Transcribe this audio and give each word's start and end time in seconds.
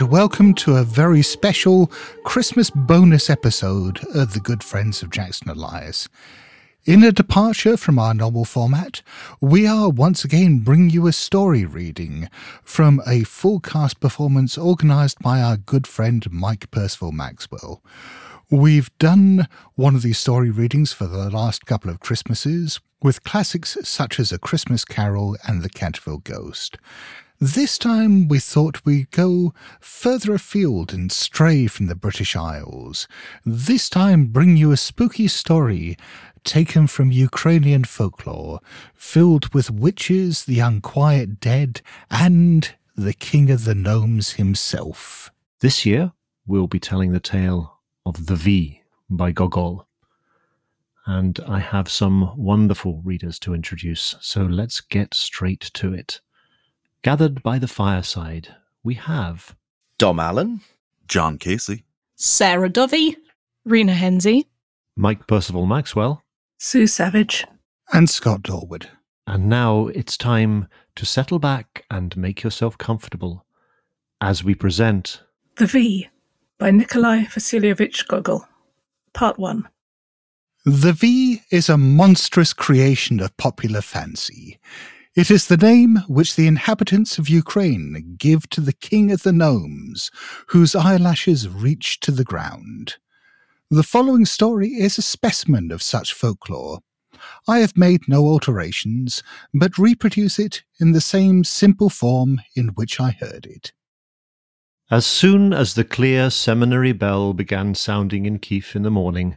And 0.00 0.10
welcome 0.10 0.54
to 0.54 0.76
a 0.76 0.82
very 0.82 1.20
special 1.20 1.88
Christmas 2.24 2.70
bonus 2.70 3.28
episode 3.28 4.02
of 4.14 4.32
the 4.32 4.40
Good 4.40 4.64
Friends 4.64 5.02
of 5.02 5.10
Jackson 5.10 5.50
Elias. 5.50 6.08
In 6.86 7.02
a 7.02 7.12
departure 7.12 7.76
from 7.76 7.98
our 7.98 8.14
normal 8.14 8.46
format, 8.46 9.02
we 9.42 9.66
are 9.66 9.90
once 9.90 10.24
again 10.24 10.60
bringing 10.60 10.88
you 10.88 11.06
a 11.06 11.12
story 11.12 11.66
reading 11.66 12.30
from 12.64 13.02
a 13.06 13.24
full 13.24 13.60
cast 13.60 14.00
performance 14.00 14.56
organised 14.56 15.18
by 15.18 15.42
our 15.42 15.58
good 15.58 15.86
friend 15.86 16.26
Mike 16.32 16.70
Perceval 16.70 17.12
Maxwell. 17.12 17.82
We've 18.50 18.90
done 18.96 19.48
one 19.74 19.94
of 19.94 20.00
these 20.00 20.18
story 20.18 20.50
readings 20.50 20.94
for 20.94 21.08
the 21.08 21.28
last 21.28 21.66
couple 21.66 21.90
of 21.90 22.00
Christmases 22.00 22.80
with 23.02 23.22
classics 23.22 23.76
such 23.82 24.18
as 24.18 24.32
A 24.32 24.38
Christmas 24.38 24.82
Carol 24.82 25.36
and 25.46 25.60
The 25.60 25.68
Canterville 25.68 26.24
Ghost. 26.24 26.78
This 27.42 27.78
time 27.78 28.28
we 28.28 28.38
thought 28.38 28.84
we'd 28.84 29.10
go 29.12 29.54
further 29.80 30.34
afield 30.34 30.92
and 30.92 31.10
stray 31.10 31.66
from 31.68 31.86
the 31.86 31.94
British 31.94 32.36
Isles. 32.36 33.08
This 33.46 33.88
time 33.88 34.26
bring 34.26 34.58
you 34.58 34.72
a 34.72 34.76
spooky 34.76 35.26
story 35.26 35.96
taken 36.44 36.86
from 36.86 37.10
Ukrainian 37.10 37.84
folklore, 37.84 38.60
filled 38.94 39.54
with 39.54 39.70
witches, 39.70 40.44
the 40.44 40.60
unquiet 40.60 41.40
dead, 41.40 41.80
and 42.10 42.74
the 42.94 43.14
king 43.14 43.50
of 43.50 43.64
the 43.64 43.74
gnomes 43.74 44.32
himself. 44.32 45.30
This 45.60 45.86
year, 45.86 46.12
we'll 46.46 46.66
be 46.66 46.78
telling 46.78 47.12
the 47.12 47.20
tale 47.20 47.78
of 48.04 48.26
The 48.26 48.34
Viy 48.34 48.80
by 49.08 49.32
Gogol. 49.32 49.88
And 51.06 51.40
I 51.48 51.60
have 51.60 51.88
some 51.88 52.36
wonderful 52.36 53.00
readers 53.02 53.38
to 53.38 53.54
introduce, 53.54 54.14
so 54.20 54.42
let's 54.42 54.82
get 54.82 55.14
straight 55.14 55.70
to 55.72 55.94
it. 55.94 56.20
Gathered 57.02 57.42
by 57.42 57.58
the 57.58 57.66
fireside, 57.66 58.56
we 58.82 58.92
have 58.94 59.56
Dom 59.96 60.20
Allen, 60.20 60.60
John 61.08 61.38
Casey, 61.38 61.84
Sarah 62.16 62.68
Dovey, 62.68 63.16
Rena 63.64 63.94
Hensey, 63.94 64.48
Mike 64.96 65.26
Perceval 65.26 65.66
Maxwell, 65.66 66.22
Sue 66.58 66.86
Savage, 66.86 67.46
and 67.90 68.10
Scott 68.10 68.42
Dorward. 68.42 68.86
And 69.26 69.48
now 69.48 69.86
it's 69.86 70.18
time 70.18 70.68
to 70.96 71.06
settle 71.06 71.38
back 71.38 71.86
and 71.90 72.14
make 72.18 72.42
yourself 72.42 72.76
comfortable 72.76 73.46
as 74.20 74.44
we 74.44 74.54
present 74.54 75.22
The 75.56 75.64
Viy 75.64 76.08
by 76.58 76.70
Nikolai 76.70 77.24
Vasilievich 77.24 78.08
Gogol. 78.08 78.46
Part 79.14 79.38
1. 79.38 79.66
The 80.66 80.92
Viy 80.92 81.40
is 81.50 81.70
a 81.70 81.78
monstrous 81.78 82.52
creation 82.52 83.20
of 83.20 83.34
popular 83.38 83.80
fancy. 83.80 84.58
It 85.16 85.28
is 85.28 85.48
the 85.48 85.56
name 85.56 85.96
which 86.06 86.36
the 86.36 86.46
inhabitants 86.46 87.18
of 87.18 87.28
Ukraine 87.28 88.14
give 88.16 88.48
to 88.50 88.60
the 88.60 88.72
king 88.72 89.10
of 89.10 89.24
the 89.24 89.32
gnomes, 89.32 90.08
whose 90.48 90.76
eyelashes 90.76 91.48
reach 91.48 91.98
to 92.00 92.12
the 92.12 92.22
ground. 92.22 92.94
The 93.70 93.82
following 93.82 94.24
story 94.24 94.68
is 94.68 94.98
a 94.98 95.02
specimen 95.02 95.72
of 95.72 95.82
such 95.82 96.12
folklore. 96.12 96.78
I 97.48 97.58
have 97.58 97.76
made 97.76 98.02
no 98.06 98.24
alterations, 98.24 99.24
but 99.52 99.78
reproduce 99.78 100.38
it 100.38 100.62
in 100.78 100.92
the 100.92 101.00
same 101.00 101.42
simple 101.42 101.90
form 101.90 102.40
in 102.54 102.68
which 102.68 103.00
I 103.00 103.10
heard 103.10 103.46
it. 103.46 103.72
As 104.92 105.06
soon 105.06 105.52
as 105.52 105.74
the 105.74 105.84
clear 105.84 106.30
seminary 106.30 106.92
bell 106.92 107.32
began 107.32 107.74
sounding 107.74 108.26
in 108.26 108.38
Kiev 108.38 108.76
in 108.76 108.82
the 108.82 108.90
morning, 108.92 109.36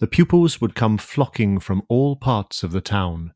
the 0.00 0.08
pupils 0.08 0.60
would 0.60 0.74
come 0.74 0.98
flocking 0.98 1.60
from 1.60 1.82
all 1.88 2.16
parts 2.16 2.64
of 2.64 2.72
the 2.72 2.80
town. 2.80 3.34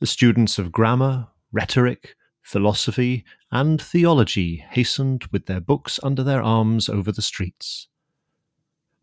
The 0.00 0.06
students 0.06 0.58
of 0.58 0.72
grammar, 0.72 1.28
rhetoric, 1.52 2.16
philosophy, 2.40 3.22
and 3.52 3.80
theology 3.80 4.64
hastened 4.70 5.26
with 5.30 5.44
their 5.44 5.60
books 5.60 6.00
under 6.02 6.22
their 6.22 6.42
arms 6.42 6.88
over 6.88 7.12
the 7.12 7.20
streets. 7.20 7.86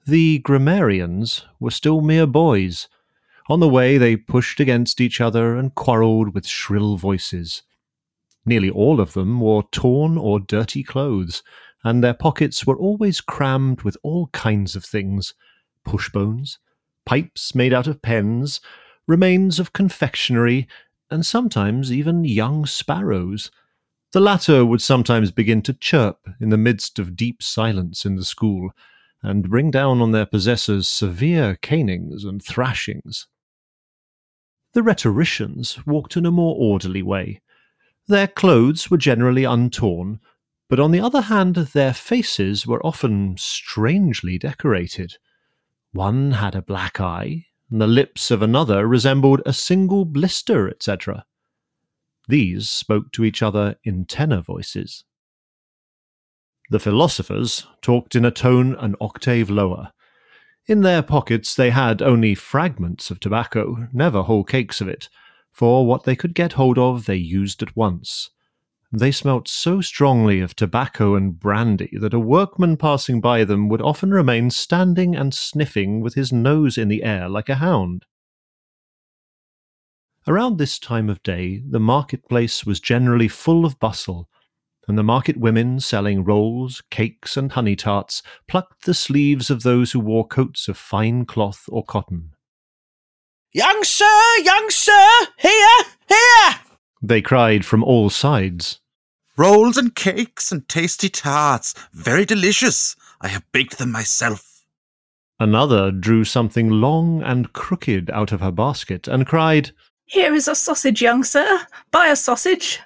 The 0.08 0.40
grammarians 0.40 1.46
were 1.60 1.70
still 1.70 2.02
mere 2.02 2.26
boys. 2.26 2.88
On 3.48 3.60
the 3.60 3.68
way, 3.70 4.00
they 4.00 4.16
pushed 4.16 4.60
against 4.60 5.00
each 5.00 5.22
other 5.22 5.56
and 5.56 5.76
quarrelled 5.76 6.34
with 6.34 6.48
shrill 6.48 6.98
voices. 6.98 7.62
Nearly 8.44 8.72
all 8.72 9.00
of 9.00 9.14
them 9.14 9.40
wore 9.40 9.70
torn 9.72 10.18
or 10.18 10.40
dirty 10.40 10.82
clothes, 10.82 11.44
and 11.84 12.04
their 12.04 12.16
pockets 12.16 12.66
were 12.66 12.78
always 12.78 13.22
crammed 13.22 13.84
with 13.84 13.98
all 14.02 14.28
kinds 14.28 14.76
of 14.76 14.84
things 14.84 15.36
pushbones, 15.86 16.58
pipes 17.06 17.54
made 17.54 17.72
out 17.72 17.86
of 17.86 18.02
pens, 18.02 18.60
remains 19.08 19.60
of 19.60 19.74
confectionery, 19.74 20.68
and 21.10 21.26
sometimes 21.26 21.92
even 21.92 22.24
young 22.24 22.66
sparrows. 22.66 23.52
The 24.12 24.20
latter 24.20 24.66
would 24.66 24.82
sometimes 24.82 25.32
begin 25.32 25.62
to 25.64 25.74
chirp 25.74 26.28
in 26.40 26.50
the 26.50 26.58
midst 26.58 27.00
of 27.00 27.16
deep 27.16 27.44
silence 27.44 28.06
in 28.06 28.16
the 28.16 28.26
school, 28.26 28.72
and 29.22 29.50
bring 29.50 29.72
down 29.72 30.02
on 30.02 30.12
their 30.12 30.26
possessors 30.26 30.88
severe 30.88 31.58
canings 31.62 32.24
and 32.24 32.44
thrashings. 32.44 33.28
The 34.74 34.84
rhetoricians 34.84 35.86
walked 35.86 36.18
in 36.18 36.26
a 36.26 36.32
more 36.32 36.56
orderly 36.56 37.02
way. 37.02 37.42
Their 38.08 38.28
clothes 38.28 38.92
were 38.92 38.98
generally 38.98 39.44
untorn, 39.44 40.20
but 40.70 40.80
on 40.80 40.92
the 40.92 41.00
other 41.00 41.22
hand, 41.22 41.56
their 41.56 41.94
faces 41.94 42.68
were 42.68 42.86
often 42.86 43.36
strangely 43.38 44.38
decorated. 44.38 45.16
One 45.94 46.34
had 46.34 46.56
a 46.56 46.62
black 46.62 47.02
eye, 47.02 47.48
and 47.70 47.82
the 47.82 47.88
lips 47.88 48.32
of 48.32 48.42
another 48.42 48.88
resembled 48.88 49.42
a 49.46 49.54
single 49.54 50.06
blister, 50.06 50.70
etc. 50.70 51.26
These 52.28 52.70
spoke 52.70 53.12
to 53.14 53.24
each 53.24 53.42
other 53.42 53.76
in 53.84 54.06
tenor 54.06 54.42
voices. 54.42 55.04
The 56.70 56.80
philosophers 56.80 57.66
talked 57.82 58.16
in 58.16 58.26
a 58.26 58.32
tone 58.32 58.76
an 58.76 58.96
octave 59.00 59.50
lower. 59.50 59.92
In 60.68 60.82
their 60.82 61.02
pockets 61.02 61.56
they 61.56 61.70
had 61.70 62.02
only 62.02 62.36
fragments 62.36 63.10
of 63.10 63.20
tobacco, 63.20 63.88
never 63.94 64.24
whole 64.24 64.44
cakes 64.44 64.82
of 64.82 64.90
it, 64.90 65.08
for 65.54 65.86
what 65.86 66.04
they 66.04 66.16
could 66.16 66.36
get 66.36 66.54
hold 66.54 66.78
of 66.78 67.06
they 67.06 67.16
used 67.16 67.64
at 67.64 67.76
once. 67.76 68.30
They 68.92 69.12
smelt 69.12 69.50
so 69.50 69.82
strongly 69.82 70.40
of 70.40 70.56
tobacco 70.56 71.16
and 71.16 71.38
brandy 71.38 71.98
that 72.00 72.14
a 72.14 72.20
workman 72.20 72.78
passing 72.78 73.20
by 73.20 73.44
them 73.44 73.68
would 73.68 73.82
often 73.82 74.12
remain 74.12 74.50
standing 74.50 75.14
and 75.16 75.34
sniffing 75.34 76.00
with 76.00 76.14
his 76.14 76.32
nose 76.32 76.78
in 76.78 76.88
the 76.88 77.04
air 77.04 77.28
like 77.28 77.50
a 77.50 77.56
hound. 77.56 78.06
Around 80.26 80.58
this 80.58 80.80
time 80.80 81.10
of 81.10 81.22
day, 81.24 81.62
the 81.70 81.80
marketplace 81.80 82.66
was 82.66 82.80
generally 82.80 83.28
full 83.28 83.66
of 83.66 83.80
bustle, 83.80 84.30
and 84.88 84.98
the 84.98 85.04
market 85.04 85.38
women 85.38 85.82
selling 85.82 86.24
rolls, 86.24 86.82
cakes, 86.90 87.36
and 87.36 87.52
honey 87.52 87.76
tarts 87.76 88.24
plucked 88.48 88.86
the 88.86 88.94
sleeves 88.94 89.50
of 89.50 89.64
those 89.64 89.92
who 89.92 90.00
wore 90.00 90.26
coats 90.26 90.70
of 90.70 90.78
fine 90.78 91.26
cloth 91.26 91.66
or 91.70 91.84
cotton. 91.84 92.32
Young 93.54 93.84
sir, 93.84 94.38
young 94.44 94.70
sir, 94.70 95.10
here, 95.38 95.84
here! 96.08 96.67
They 97.02 97.22
cried 97.22 97.66
from 97.66 97.84
all 97.84 98.10
sides. 98.10 98.80
rolls 99.38 99.78
and 99.78 99.94
cakes 99.94 100.52
and 100.52 100.68
tasty 100.68 101.10
tarts, 101.10 101.76
very 101.94 102.26
delicious. 102.26 102.96
I 103.22 103.28
have 103.28 103.44
baked 103.52 103.78
them 103.78 103.92
myself. 103.92 104.66
Another 105.40 105.92
drew 105.92 106.24
something 106.24 106.70
long 106.70 107.22
and 107.22 107.54
crooked 107.54 108.10
out 108.10 108.32
of 108.32 108.42
her 108.42 108.52
basket 108.52 109.08
and 109.08 109.28
cried, 109.28 109.72
Here 110.06 110.34
is 110.34 110.48
a 110.48 110.56
sausage, 110.56 111.02
young 111.04 111.24
sir. 111.24 111.68
Buy 111.92 112.08
a 112.08 112.16
sausage. 112.16 112.80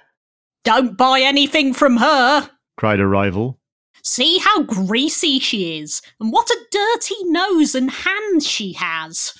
Don't 0.62 0.96
buy 0.98 1.20
anything 1.20 1.72
from 1.72 1.96
her. 1.96 2.50
cried 2.76 3.00
a 3.00 3.06
rival. 3.06 3.58
See 4.04 4.38
how 4.38 4.64
greasy 4.64 5.38
she 5.38 5.78
is, 5.78 6.02
and 6.20 6.32
what 6.32 6.50
a 6.50 6.66
dirty 6.70 7.14
nose 7.24 7.74
and 7.74 7.90
hands 7.90 8.46
she 8.46 8.72
has. 8.74 9.32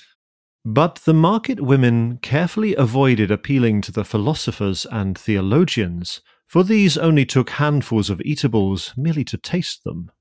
But 0.65 1.01
the 1.05 1.13
market 1.13 1.59
women 1.59 2.19
carefully 2.19 2.73
avoided 2.75 3.29
appealing 3.29 3.81
to 3.81 3.91
the 3.91 4.05
philosophers 4.05 4.85
and 4.89 5.17
theologians, 5.17 6.21
for 6.47 6.63
these 6.63 6.97
only 6.97 7.25
took 7.25 7.49
handfuls 7.51 8.09
of 8.09 8.21
eatables 8.21 8.93
merely 8.95 9.25
to 9.25 9.37
taste 9.37 9.83
them. 9.83 10.11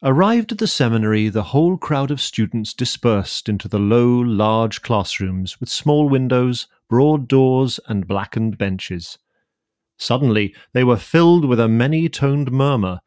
Arrived 0.00 0.52
at 0.52 0.58
the 0.58 0.68
seminary, 0.68 1.28
the 1.28 1.42
whole 1.42 1.76
crowd 1.76 2.12
of 2.12 2.20
students 2.20 2.72
dispersed 2.72 3.48
into 3.48 3.66
the 3.66 3.80
low, 3.80 4.20
large 4.20 4.80
classrooms 4.82 5.58
with 5.58 5.68
small 5.68 6.08
windows, 6.08 6.68
broad 6.88 7.26
doors, 7.26 7.80
and 7.88 8.06
blackened 8.06 8.56
benches. 8.56 9.18
Suddenly, 9.96 10.54
they 10.72 10.84
were 10.84 10.96
filled 10.96 11.44
with 11.44 11.58
a 11.58 11.66
many 11.66 12.08
toned 12.08 12.52
murmur. 12.52 13.00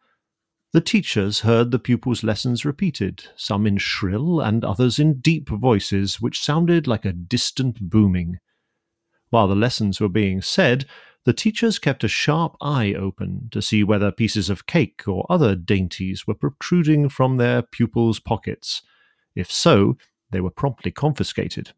The 0.73 0.81
teachers 0.81 1.41
heard 1.41 1.71
the 1.71 1.79
pupils' 1.79 2.23
lessons 2.23 2.63
repeated, 2.63 3.25
some 3.35 3.67
in 3.67 3.77
shrill 3.77 4.39
and 4.39 4.63
others 4.63 4.99
in 4.99 5.19
deep 5.19 5.49
voices 5.49 6.21
which 6.21 6.41
sounded 6.41 6.87
like 6.87 7.03
a 7.03 7.11
distant 7.11 7.89
booming. 7.89 8.39
While 9.31 9.49
the 9.49 9.55
lessons 9.55 9.99
were 9.99 10.07
being 10.07 10.41
said, 10.41 10.85
the 11.25 11.33
teachers 11.33 11.77
kept 11.77 12.05
a 12.05 12.07
sharp 12.07 12.55
eye 12.61 12.93
open 12.93 13.49
to 13.51 13.61
see 13.61 13.83
whether 13.83 14.11
pieces 14.11 14.49
of 14.49 14.65
cake 14.65 15.07
or 15.07 15.25
other 15.29 15.55
dainties 15.55 16.25
were 16.25 16.35
protruding 16.35 17.09
from 17.09 17.35
their 17.35 17.61
pupils' 17.61 18.21
pockets. 18.21 18.81
If 19.35 19.51
so, 19.51 19.97
they 20.31 20.39
were 20.39 20.49
promptly 20.49 20.91
confiscated. 20.91 21.73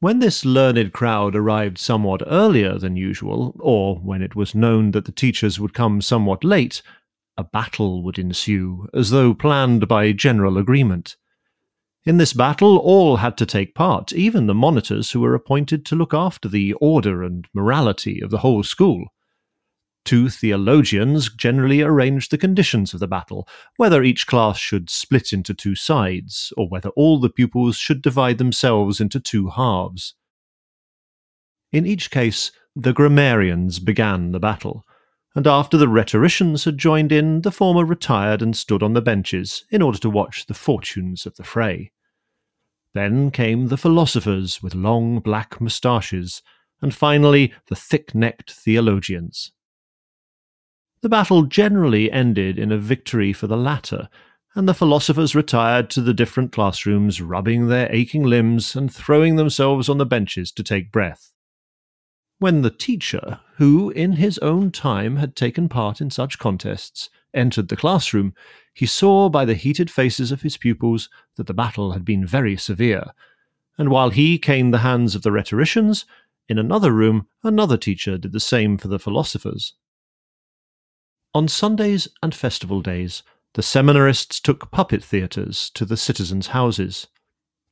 When 0.00 0.20
this 0.20 0.44
learned 0.44 0.92
crowd 0.92 1.34
arrived 1.34 1.76
somewhat 1.76 2.22
earlier 2.24 2.78
than 2.78 2.94
usual, 2.94 3.56
or 3.58 3.96
when 3.96 4.22
it 4.22 4.36
was 4.36 4.54
known 4.54 4.92
that 4.92 5.06
the 5.06 5.12
teachers 5.12 5.58
would 5.58 5.74
come 5.74 6.00
somewhat 6.02 6.44
late, 6.44 6.82
a 7.36 7.42
battle 7.42 8.04
would 8.04 8.16
ensue, 8.16 8.86
as 8.94 9.10
though 9.10 9.34
planned 9.34 9.88
by 9.88 10.12
general 10.12 10.56
agreement. 10.56 11.16
In 12.04 12.16
this 12.16 12.32
battle, 12.32 12.78
all 12.78 13.16
had 13.16 13.36
to 13.38 13.46
take 13.46 13.74
part, 13.74 14.12
even 14.12 14.46
the 14.46 14.54
monitors 14.54 15.10
who 15.10 15.20
were 15.20 15.34
appointed 15.34 15.84
to 15.86 15.96
look 15.96 16.14
after 16.14 16.48
the 16.48 16.74
order 16.74 17.24
and 17.24 17.48
morality 17.52 18.20
of 18.20 18.30
the 18.30 18.38
whole 18.38 18.62
school. 18.62 19.08
Two 20.04 20.30
theologians 20.30 21.30
generally 21.30 21.82
arranged 21.82 22.30
the 22.30 22.38
conditions 22.38 22.94
of 22.94 23.00
the 23.00 23.06
battle, 23.06 23.46
whether 23.76 24.02
each 24.02 24.26
class 24.26 24.58
should 24.58 24.88
split 24.88 25.32
into 25.32 25.52
two 25.52 25.74
sides, 25.74 26.52
or 26.56 26.68
whether 26.68 26.88
all 26.90 27.20
the 27.20 27.28
pupils 27.28 27.76
should 27.76 28.00
divide 28.00 28.38
themselves 28.38 29.00
into 29.00 29.20
two 29.20 29.48
halves. 29.48 30.14
In 31.72 31.84
each 31.84 32.10
case, 32.10 32.50
the 32.74 32.92
grammarians 32.92 33.78
began 33.78 34.32
the 34.32 34.40
battle, 34.40 34.84
and 35.34 35.46
after 35.46 35.76
the 35.76 35.88
rhetoricians 35.88 36.64
had 36.64 36.78
joined 36.78 37.12
in, 37.12 37.42
the 37.42 37.52
former 37.52 37.84
retired 37.84 38.40
and 38.40 38.56
stood 38.56 38.82
on 38.82 38.94
the 38.94 39.02
benches 39.02 39.64
in 39.70 39.82
order 39.82 39.98
to 39.98 40.10
watch 40.10 40.46
the 40.46 40.54
fortunes 40.54 41.26
of 41.26 41.36
the 41.36 41.44
fray. 41.44 41.92
Then 42.94 43.30
came 43.30 43.68
the 43.68 43.76
philosophers 43.76 44.62
with 44.62 44.74
long 44.74 45.20
black 45.20 45.60
moustaches, 45.60 46.42
and 46.80 46.94
finally 46.94 47.52
the 47.68 47.76
thick 47.76 48.14
necked 48.14 48.52
theologians. 48.52 49.52
The 51.00 51.08
battle 51.08 51.44
generally 51.44 52.10
ended 52.10 52.58
in 52.58 52.72
a 52.72 52.78
victory 52.78 53.32
for 53.32 53.46
the 53.46 53.56
latter, 53.56 54.08
and 54.54 54.68
the 54.68 54.74
philosophers 54.74 55.34
retired 55.34 55.90
to 55.90 56.00
the 56.00 56.12
different 56.12 56.50
classrooms, 56.50 57.20
rubbing 57.20 57.68
their 57.68 57.88
aching 57.92 58.24
limbs 58.24 58.74
and 58.74 58.92
throwing 58.92 59.36
themselves 59.36 59.88
on 59.88 59.98
the 59.98 60.06
benches 60.06 60.50
to 60.52 60.64
take 60.64 60.90
breath. 60.90 61.32
When 62.40 62.62
the 62.62 62.70
teacher, 62.70 63.38
who 63.56 63.90
in 63.90 64.12
his 64.12 64.38
own 64.38 64.72
time 64.72 65.16
had 65.16 65.36
taken 65.36 65.68
part 65.68 66.00
in 66.00 66.10
such 66.10 66.38
contests, 66.38 67.10
entered 67.32 67.68
the 67.68 67.76
classroom, 67.76 68.34
he 68.74 68.86
saw 68.86 69.28
by 69.28 69.44
the 69.44 69.54
heated 69.54 69.90
faces 69.90 70.32
of 70.32 70.42
his 70.42 70.56
pupils 70.56 71.08
that 71.36 71.46
the 71.46 71.54
battle 71.54 71.92
had 71.92 72.04
been 72.04 72.26
very 72.26 72.56
severe, 72.56 73.12
and 73.76 73.90
while 73.90 74.10
he 74.10 74.38
caned 74.38 74.74
the 74.74 74.78
hands 74.78 75.14
of 75.14 75.22
the 75.22 75.30
rhetoricians, 75.30 76.04
in 76.48 76.58
another 76.58 76.92
room 76.92 77.28
another 77.44 77.76
teacher 77.76 78.18
did 78.18 78.32
the 78.32 78.40
same 78.40 78.78
for 78.78 78.88
the 78.88 78.98
philosophers. 78.98 79.74
On 81.38 81.46
Sundays 81.46 82.08
and 82.20 82.34
festival 82.34 82.80
days, 82.80 83.22
the 83.54 83.62
seminarists 83.62 84.40
took 84.40 84.72
puppet 84.72 85.04
theatres 85.04 85.70
to 85.74 85.84
the 85.84 85.96
citizens' 85.96 86.48
houses. 86.48 87.06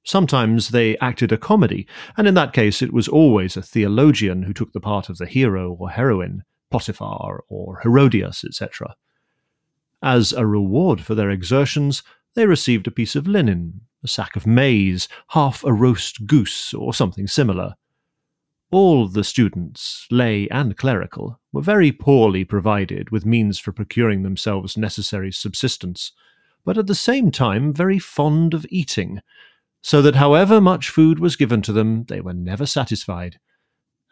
Sometimes 0.05 0.69
they 0.69 0.97
acted 0.99 1.33
a 1.33 1.37
comedy, 1.37 1.89
and 2.17 2.29
in 2.29 2.35
that 2.35 2.53
case 2.53 2.81
it 2.81 2.93
was 2.93 3.09
always 3.09 3.57
a 3.57 3.63
theologian 3.63 4.45
who 4.45 4.53
took 4.53 4.73
the 4.73 4.79
part 4.79 5.09
of 5.09 5.19
the 5.19 5.27
hero 5.27 5.73
or 5.73 5.91
heroine, 5.91 6.45
Potiphar 6.71 7.43
or 7.49 7.81
Herodias, 7.83 8.45
etc. 8.45 8.95
As 10.01 10.33
a 10.33 10.47
reward 10.47 11.01
for 11.01 11.17
their 11.17 11.31
exertions, 11.31 12.05
they 12.37 12.47
received 12.47 12.87
a 12.87 12.93
piece 12.93 13.17
of 13.17 13.27
linen, 13.27 13.81
a 14.05 14.07
sack 14.07 14.37
of 14.37 14.47
maize, 14.47 15.09
half 15.31 15.65
a 15.65 15.73
roast 15.73 16.25
goose, 16.29 16.73
or 16.73 16.95
something 16.95 17.27
similar. 17.27 17.75
All 18.73 19.07
the 19.07 19.23
students, 19.23 20.07
lay 20.11 20.49
and 20.49 20.77
clerical, 20.77 21.41
were 21.53 21.63
very 21.63 21.93
poorly 21.93 22.45
provided 22.45 23.11
with 23.11 23.25
means 23.25 23.59
for 23.59 23.71
procuring 23.71 24.23
themselves 24.23 24.77
necessary 24.77 25.31
subsistence, 25.31 26.13
but 26.65 26.77
at 26.77 26.89
the 26.89 26.95
same 26.95 27.31
time 27.31 27.73
very 27.73 28.01
fond 28.01 28.55
of 28.55 28.67
eating, 28.69 29.21
so 29.83 30.03
that 30.03 30.17
however 30.17 30.61
much 30.61 30.91
food 30.91 31.21
was 31.21 31.37
given 31.37 31.63
to 31.63 31.73
them, 31.73 32.05
they 32.09 32.21
were 32.21 32.35
never 32.35 32.67
satisfied, 32.67 33.39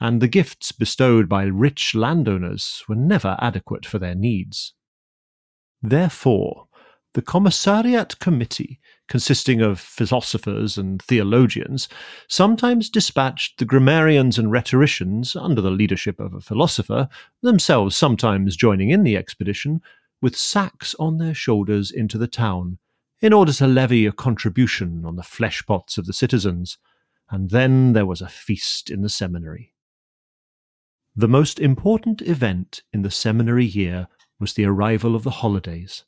and 0.00 0.22
the 0.22 0.28
gifts 0.28 0.70
bestowed 0.70 1.28
by 1.28 1.44
rich 1.44 1.96
landowners 1.96 2.84
were 2.88 2.94
never 2.94 3.36
adequate 3.40 3.84
for 3.84 3.98
their 3.98 4.14
needs. 4.14 4.72
Therefore, 5.82 6.68
the 7.14 7.22
Commissariat 7.22 8.20
Committee 8.20 8.80
consisting 9.08 9.60
of 9.60 9.78
philosophers 9.78 10.78
and 10.78 11.02
theologians, 11.02 11.88
sometimes 12.28 12.88
dispatched 12.88 13.58
the 13.58 13.64
grammarians 13.64 14.38
and 14.38 14.50
rhetoricians 14.50 15.36
under 15.36 15.60
the 15.60 15.70
leadership 15.70 16.18
of 16.18 16.34
a 16.34 16.40
philosopher, 16.40 17.08
themselves 17.42 17.96
sometimes 17.96 18.56
joining 18.56 18.90
in 18.90 19.02
the 19.02 19.16
expedition, 19.16 19.80
with 20.22 20.36
sacks 20.36 20.94
on 20.98 21.18
their 21.18 21.34
shoulders 21.34 21.90
into 21.90 22.16
the 22.16 22.26
town, 22.26 22.78
in 23.20 23.32
order 23.32 23.52
to 23.52 23.66
levy 23.66 24.06
a 24.06 24.12
contribution 24.12 25.04
on 25.04 25.16
the 25.16 25.22
flesh 25.22 25.64
pots 25.66 25.98
of 25.98 26.06
the 26.06 26.12
citizens, 26.12 26.78
and 27.30 27.50
then 27.50 27.92
there 27.92 28.06
was 28.06 28.20
a 28.20 28.28
feast 28.28 28.90
in 28.90 29.02
the 29.02 29.08
seminary. 29.08 29.74
The 31.16 31.28
most 31.28 31.60
important 31.60 32.22
event 32.22 32.82
in 32.92 33.02
the 33.02 33.10
seminary 33.10 33.64
year 33.64 34.08
was 34.40 34.54
the 34.54 34.64
arrival 34.64 35.14
of 35.14 35.22
the 35.22 35.30
holidays. 35.30 36.04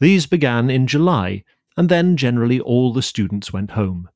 These 0.00 0.26
began 0.26 0.68
in 0.68 0.86
July 0.86 1.44
and 1.76 1.88
then 1.88 2.16
generally 2.16 2.60
all 2.60 2.92
the 2.92 3.02
students 3.02 3.52
went 3.52 3.72
home. 3.72 4.08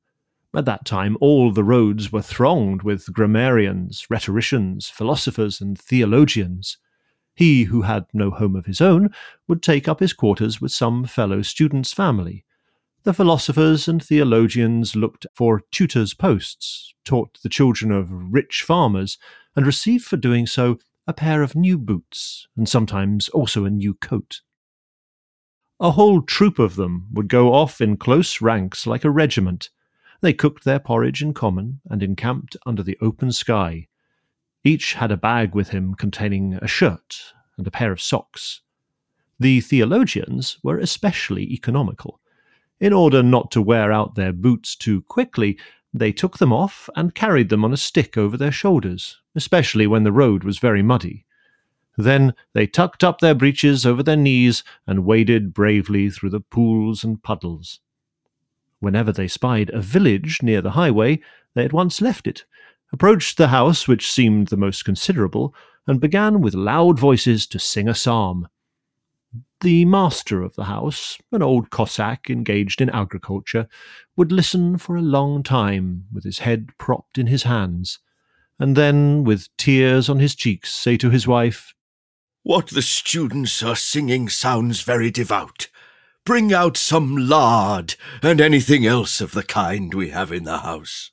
At 0.55 0.65
that 0.65 0.85
time, 0.85 1.17
all 1.19 1.51
the 1.51 1.63
roads 1.63 2.11
were 2.11 2.21
thronged 2.21 2.81
with 2.81 3.13
grammarians, 3.13 4.07
rhetoricians, 4.09 4.89
philosophers, 4.89 5.61
and 5.61 5.77
theologians. 5.77 6.77
He 7.35 7.65
who 7.65 7.83
had 7.83 8.05
no 8.13 8.31
home 8.31 8.55
of 8.55 8.65
his 8.65 8.81
own 8.81 9.09
would 9.47 9.61
take 9.61 9.87
up 9.87 9.99
his 9.99 10.13
quarters 10.13 10.59
with 10.59 10.71
some 10.71 11.05
fellow 11.05 11.41
student's 11.41 11.93
family. 11.93 12.45
The 13.03 13.13
philosophers 13.13 13.87
and 13.87 14.03
theologians 14.03 14.95
looked 14.95 15.27
for 15.35 15.61
tutors' 15.71 16.13
posts, 16.13 16.93
taught 17.05 17.39
the 17.41 17.49
children 17.49 17.91
of 17.91 18.11
rich 18.11 18.63
farmers, 18.63 19.17
and 19.55 19.65
received 19.65 20.05
for 20.05 20.17
doing 20.17 20.47
so 20.47 20.79
a 21.05 21.13
pair 21.13 21.41
of 21.41 21.55
new 21.55 21.77
boots, 21.77 22.47
and 22.57 22.67
sometimes 22.67 23.29
also 23.29 23.63
a 23.63 23.69
new 23.69 23.93
coat. 23.93 24.41
A 25.79 25.91
whole 25.91 26.23
troop 26.23 26.57
of 26.57 26.75
them 26.75 27.07
would 27.13 27.27
go 27.27 27.53
off 27.53 27.81
in 27.81 27.97
close 27.97 28.41
ranks 28.41 28.87
like 28.87 29.03
a 29.03 29.11
regiment. 29.11 29.69
They 30.21 30.33
cooked 30.33 30.63
their 30.63 30.79
porridge 30.79 31.21
in 31.21 31.35
common 31.35 31.81
and 31.87 32.01
encamped 32.01 32.57
under 32.65 32.81
the 32.81 32.97
open 32.99 33.31
sky. 33.31 33.87
Each 34.63 34.95
had 34.95 35.11
a 35.11 35.17
bag 35.17 35.53
with 35.53 35.69
him 35.69 35.93
containing 35.93 36.55
a 36.55 36.67
shirt 36.67 37.33
and 37.57 37.67
a 37.67 37.71
pair 37.71 37.91
of 37.91 38.01
socks. 38.01 38.61
The 39.39 39.61
theologians 39.61 40.57
were 40.63 40.79
especially 40.79 41.43
economical. 41.53 42.21
In 42.79 42.91
order 42.91 43.21
not 43.21 43.51
to 43.51 43.61
wear 43.61 43.91
out 43.91 44.15
their 44.15 44.33
boots 44.33 44.75
too 44.75 45.03
quickly, 45.03 45.59
they 45.93 46.11
took 46.11 46.39
them 46.39 46.51
off 46.51 46.89
and 46.95 47.13
carried 47.13 47.49
them 47.49 47.63
on 47.63 47.71
a 47.71 47.77
stick 47.77 48.17
over 48.17 48.35
their 48.35 48.51
shoulders, 48.51 49.21
especially 49.35 49.85
when 49.85 50.03
the 50.03 50.11
road 50.11 50.43
was 50.43 50.57
very 50.57 50.81
muddy. 50.81 51.26
Then 51.97 52.35
they 52.53 52.67
tucked 52.67 53.03
up 53.03 53.19
their 53.19 53.33
breeches 53.33 53.85
over 53.85 54.03
their 54.03 54.15
knees 54.15 54.63
and 54.85 55.03
waded 55.03 55.53
bravely 55.53 56.09
through 56.11 56.29
the 56.29 56.39
pools 56.39 57.03
and 57.03 57.21
puddles. 57.21 57.79
Whenever 58.79 59.11
they 59.11 59.27
spied 59.27 59.71
a 59.71 59.81
village 59.81 60.43
near 60.43 60.61
the 60.61 60.71
highway, 60.71 61.19
they 61.55 61.65
at 61.65 61.73
once 61.73 61.99
left 61.99 62.27
it, 62.27 62.45
approached 62.93 63.37
the 63.37 63.47
house 63.47 63.87
which 63.87 64.11
seemed 64.11 64.47
the 64.47 64.57
most 64.57 64.85
considerable, 64.85 65.55
and 65.87 65.99
began 65.99 66.39
with 66.39 66.53
loud 66.53 66.99
voices 66.99 67.47
to 67.47 67.57
sing 67.57 67.89
a 67.89 67.95
psalm. 67.95 68.47
The 69.61 69.85
master 69.85 70.43
of 70.43 70.55
the 70.55 70.65
house, 70.65 71.17
an 71.31 71.41
old 71.41 71.71
Cossack 71.71 72.29
engaged 72.29 72.79
in 72.79 72.91
agriculture, 72.91 73.67
would 74.15 74.31
listen 74.31 74.77
for 74.77 74.95
a 74.95 75.01
long 75.01 75.41
time 75.41 76.05
with 76.13 76.23
his 76.23 76.39
head 76.39 76.69
propped 76.77 77.17
in 77.17 77.25
his 77.25 77.43
hands, 77.43 77.97
and 78.59 78.75
then, 78.75 79.23
with 79.23 79.49
tears 79.57 80.09
on 80.09 80.19
his 80.19 80.35
cheeks, 80.35 80.71
say 80.71 80.95
to 80.97 81.09
his 81.09 81.27
wife, 81.27 81.73
what 82.47 82.67
the 82.67 82.81
students 82.81 83.61
are 83.61 83.75
singing 83.75 84.29
sounds 84.29 84.79
very 84.79 85.11
devout. 85.11 85.67
Bring 86.23 86.53
out 86.53 86.77
some 86.77 87.17
lard 87.17 87.95
and 88.23 88.39
anything 88.39 88.85
else 88.85 89.19
of 89.19 89.33
the 89.33 89.43
kind 89.43 89.93
we 89.93 90.11
have 90.11 90.31
in 90.31 90.45
the 90.45 90.59
house. 90.59 91.11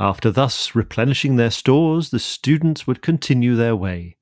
After 0.00 0.30
thus 0.30 0.74
replenishing 0.74 1.36
their 1.36 1.50
stores, 1.50 2.08
the 2.08 2.18
students 2.18 2.86
would 2.86 3.02
continue 3.02 3.56
their 3.56 3.76
way. 3.76 4.16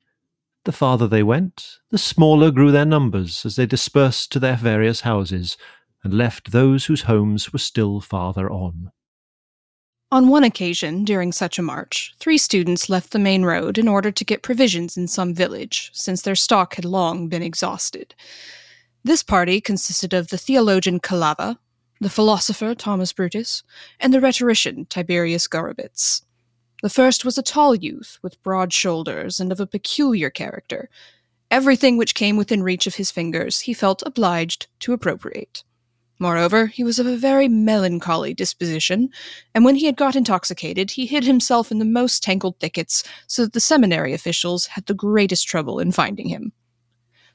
The 0.65 0.73
farther 0.73 1.07
they 1.07 1.23
went, 1.23 1.77
the 1.93 1.97
smaller 1.99 2.51
grew 2.51 2.73
their 2.73 2.85
numbers 2.85 3.47
as 3.47 3.55
they 3.55 3.67
dispersed 3.67 4.33
to 4.33 4.41
their 4.41 4.57
various 4.57 5.03
houses, 5.03 5.57
and 6.03 6.13
left 6.13 6.51
those 6.51 6.87
whose 6.87 7.03
homes 7.03 7.53
were 7.53 7.61
still 7.61 8.01
farther 8.01 8.51
on. 8.51 8.91
On 10.13 10.27
one 10.27 10.43
occasion, 10.43 11.05
during 11.05 11.31
such 11.31 11.57
a 11.57 11.63
march, 11.63 12.15
three 12.19 12.37
students 12.37 12.91
left 12.91 13.13
the 13.13 13.19
main 13.21 13.45
road 13.45 13.79
in 13.79 13.87
order 13.87 14.11
to 14.11 14.25
get 14.25 14.43
provisions 14.43 14.97
in 14.97 15.07
some 15.07 15.33
village, 15.33 15.91
since 15.93 16.23
their 16.23 16.35
stock 16.35 16.75
had 16.75 16.85
long 16.85 17.29
been 17.29 17.43
exhausted. 17.43 18.13
This 19.05 19.23
party 19.23 19.61
consisted 19.61 20.13
of 20.13 20.29
the 20.29 20.37
theologian 20.37 20.99
Calava, 20.99 21.59
the 22.01 22.11
philosopher 22.11 22.75
Thomas 22.75 23.13
Brutus, 23.13 23.63
and 24.01 24.13
the 24.13 24.21
rhetorician 24.21 24.85
Tiberius 24.87 25.47
Gurrewitz. 25.47 26.23
The 26.83 26.91
first 26.91 27.25
was 27.25 27.39
a 27.39 27.43
tall 27.43 27.77
youth 27.77 28.19
with 28.21 28.43
broad 28.43 28.73
shoulders 28.73 29.39
and 29.39 29.53
of 29.53 29.61
a 29.61 29.67
peculiar 29.67 30.29
character. 30.29 30.89
Everything 31.53 31.97
which 31.97 32.17
came 32.17 32.37
within 32.37 32.65
reach 32.65 32.89
of 32.89 32.97
his 32.97 33.13
fingers 33.13 33.61
he 33.61 33.75
felt 33.75 34.03
obliged 34.05 34.67
to 34.81 34.93
appropriate. 34.93 35.63
Moreover, 36.21 36.67
he 36.67 36.85
was 36.85 36.99
of 36.99 37.07
a 37.07 37.17
very 37.17 37.49
melancholy 37.49 38.35
disposition, 38.35 39.09
and 39.55 39.65
when 39.65 39.75
he 39.75 39.87
had 39.87 39.97
got 39.97 40.15
intoxicated, 40.15 40.91
he 40.91 41.07
hid 41.07 41.25
himself 41.25 41.73
in 41.73 41.79
the 41.79 41.87
most 41.87 42.23
tangled 42.23 42.61
thickets, 42.61 43.03
so 43.27 43.43
that 43.43 43.55
the 43.55 43.61
seminary 43.61 44.13
officials 44.13 44.67
had 44.67 44.85
the 44.85 44.95
greatest 44.95 45.49
trouble 45.49 45.81
in 45.81 45.93
finding 45.93 46.29
him. 46.29 46.53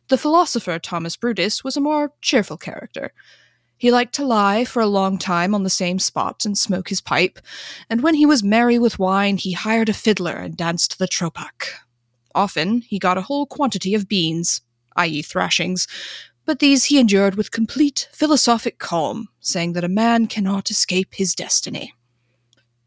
The 0.10 0.20
philosopher 0.20 0.77
Thomas 0.77 1.18
Brutus 1.18 1.63
was 1.63 1.75
a 1.75 1.82
more 1.82 2.13
cheerful 2.22 2.58
character. 2.58 3.12
He 3.75 3.92
liked 3.92 4.13
to 4.15 4.25
lie 4.25 4.65
for 4.65 4.84
a 4.84 4.88
long 4.88 5.18
time 5.18 5.56
on 5.56 5.63
the 5.63 5.70
same 5.72 5.98
spot 5.98 6.46
and 6.46 6.56
smoke 6.56 6.89
his 6.89 7.01
pipe, 7.01 7.39
and 7.89 8.04
when 8.04 8.13
he 8.13 8.27
was 8.27 8.44
merry 8.44 8.77
with 8.77 9.00
wine, 9.00 9.38
he 9.38 9.54
hired 9.54 9.89
a 9.89 9.94
fiddler 9.94 10.36
and 10.36 10.56
danced 10.56 11.00
the 11.00 11.08
tropak. 11.08 11.74
Often 12.36 12.82
he 12.82 13.00
got 13.00 13.18
a 13.18 13.24
whole 13.24 13.48
quantity 13.48 13.96
of 13.96 14.08
beans, 14.08 14.62
i.e., 14.96 15.24
thrashings, 15.24 15.88
but 16.46 16.60
these 16.60 16.86
he 16.86 17.00
endured 17.00 17.36
with 17.36 17.52
complete 17.52 18.08
philosophic 18.12 18.78
calm, 18.78 19.28
saying 19.40 19.74
that 19.74 19.84
a 19.84 19.90
man 19.90 20.28
cannot 20.28 20.70
escape 20.70 21.16
his 21.16 21.34
destiny. 21.34 21.94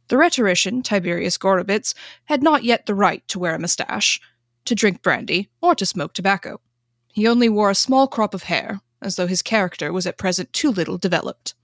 The 0.08 0.16
rhetorician, 0.16 0.82
Tiberius 0.82 1.36
Gorobets, 1.36 1.94
had 2.24 2.42
not 2.42 2.64
yet 2.64 2.86
the 2.86 2.94
right 2.94 3.26
to 3.28 3.38
wear 3.38 3.54
a 3.54 3.58
moustache, 3.58 4.20
to 4.64 4.74
drink 4.74 5.02
brandy, 5.02 5.50
or 5.60 5.74
to 5.74 5.84
smoke 5.84 6.14
tobacco. 6.14 6.60
He 7.12 7.26
only 7.26 7.48
wore 7.48 7.70
a 7.70 7.74
small 7.74 8.06
crop 8.06 8.32
of 8.32 8.44
hair, 8.44 8.80
as 9.02 9.16
though 9.16 9.26
his 9.26 9.42
character 9.42 9.92
was 9.92 10.06
at 10.06 10.18
present 10.18 10.52
too 10.52 10.70
little 10.70 10.98
developed. 10.98 11.54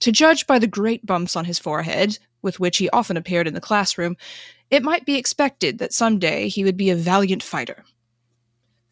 To 0.00 0.12
judge 0.12 0.46
by 0.46 0.58
the 0.58 0.66
great 0.66 1.04
bumps 1.06 1.36
on 1.36 1.44
his 1.44 1.58
forehead, 1.58 2.18
with 2.42 2.58
which 2.58 2.78
he 2.78 2.90
often 2.90 3.16
appeared 3.16 3.46
in 3.46 3.54
the 3.54 3.60
classroom, 3.60 4.16
it 4.70 4.82
might 4.82 5.04
be 5.04 5.16
expected 5.16 5.78
that 5.78 5.92
some 5.92 6.18
day 6.18 6.48
he 6.48 6.64
would 6.64 6.76
be 6.76 6.90
a 6.90 6.96
valiant 6.96 7.42
fighter, 7.42 7.84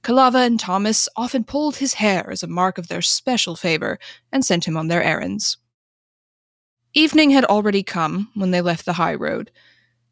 Kalava 0.03 0.47
and 0.47 0.59
Thomas 0.59 1.09
often 1.17 1.45
pulled 1.45 1.77
his 1.77 1.95
hair 1.95 2.31
as 2.31 2.43
a 2.43 2.47
mark 2.47 2.79
of 2.79 2.89
their 2.89 3.03
special 3.03 3.57
favor 3.57 3.99
and 4.33 4.45
sent 4.45 4.67
him 4.67 4.77
on 4.77 4.89
their 4.89 5.03
errands. 5.03 5.57
Evening 6.95 7.31
had 7.31 7.45
already 7.45 7.83
come 7.83 8.31
when 8.35 8.51
they 8.51 8.61
left 8.61 8.85
the 8.85 8.95
high 8.95 9.15
road. 9.15 9.51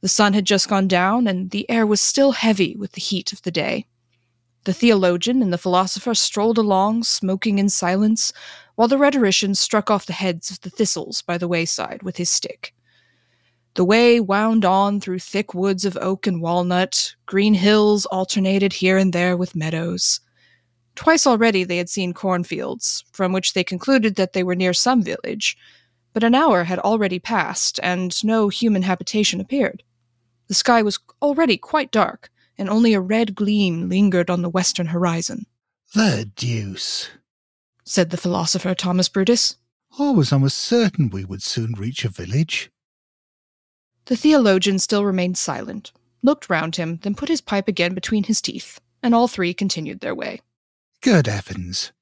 The 0.03 0.09
sun 0.09 0.35
had 0.35 0.45
just 0.45 0.69
gone 0.69 0.89
down, 0.89 1.27
and 1.27 1.51
the 1.51 1.69
air 1.71 1.87
was 1.87 2.01
still 2.01 2.33
heavy 2.33 2.77
with 2.77 2.93
the 2.93 3.01
heat 3.01 3.33
of 3.33 3.43
the 3.43 3.51
day. 3.51 3.87
The 4.65 4.75
theologian 4.75 5.43
and 5.43 5.53
the 5.53 5.59
philosopher 5.59 6.15
strolled 6.15 6.59
along, 6.59 7.05
smoking 7.05 7.59
in 7.59 7.69
silence, 7.69 8.33
while 8.75 8.89
the 8.89 8.99
rhetorician 8.99 9.55
struck 9.55 9.91
off 9.91 10.07
the 10.07 10.13
heads 10.13 10.51
of 10.51 10.61
the 10.61 10.71
thistles 10.71 11.23
by 11.23 11.39
the 11.39 11.49
wayside 11.49 12.03
with 12.03 12.19
his 12.19 12.29
stick. 12.29 12.75
The 13.77 13.85
way 13.85 14.21
wound 14.21 14.65
on 14.65 15.03
through 15.03 15.19
thick 15.19 15.53
woods 15.53 15.85
of 15.85 15.99
oak 16.01 16.27
and 16.27 16.41
walnut, 16.41 17.15
green 17.27 17.53
hills 17.53 18.07
alternated 18.07 18.73
here 18.73 18.97
and 18.97 19.13
there 19.13 19.37
with 19.37 19.55
meadows. 19.55 20.21
Twice 20.95 21.27
already 21.27 21.63
they 21.63 21.77
had 21.77 21.91
seen 21.91 22.15
cornfields, 22.15 23.05
from 23.13 23.35
which 23.35 23.53
they 23.53 23.63
concluded 23.63 24.17
that 24.17 24.33
they 24.33 24.43
were 24.43 24.55
near 24.55 24.73
some 24.73 25.03
village, 25.03 25.59
but 26.15 26.25
an 26.25 26.35
hour 26.35 26.65
had 26.65 26.79
already 26.79 27.19
passed, 27.19 27.79
and 27.83 28.25
no 28.25 28.49
human 28.49 28.81
habitation 28.81 29.43
appeared. 29.43 29.83
The 30.49 30.55
sky 30.55 30.81
was 30.81 30.99
already 31.21 31.59
quite 31.59 31.91
dark, 31.91 32.31
and 32.57 32.71
only 32.71 32.95
a 32.95 33.01
red 33.01 33.35
gleam 33.35 33.91
lingered 33.91 34.31
on 34.31 34.41
the 34.41 34.49
western 34.49 34.87
horizon. 34.87 35.45
The 35.95 36.31
deuce, 36.35 37.11
said 37.85 38.09
the 38.09 38.17
philosopher 38.17 38.75
Thomas 38.75 39.11
Brutus. 39.11 39.59
I 39.99 40.13
was 40.13 40.33
almost 40.33 40.57
certain 40.57 41.11
we 41.11 41.27
would 41.27 41.43
soon 41.43 41.75
reach 41.75 42.07
a 42.07 42.09
village. 42.09 42.71
The 44.07 44.17
theologian 44.17 44.79
still 44.79 45.05
remained 45.05 45.37
silent, 45.37 45.93
looked 46.23 46.49
round 46.49 46.77
him, 46.77 47.01
then 47.03 47.15
put 47.15 47.29
his 47.29 47.41
pipe 47.41 47.69
again 47.69 47.93
between 47.93 48.25
his 48.25 48.41
teeth, 48.41 48.81
and 49.03 49.15
all 49.15 49.29
three 49.29 49.53
continued 49.53 50.01
their 50.01 50.15
way. 50.15 50.41
Good 51.03 51.27
heavens! 51.27 51.93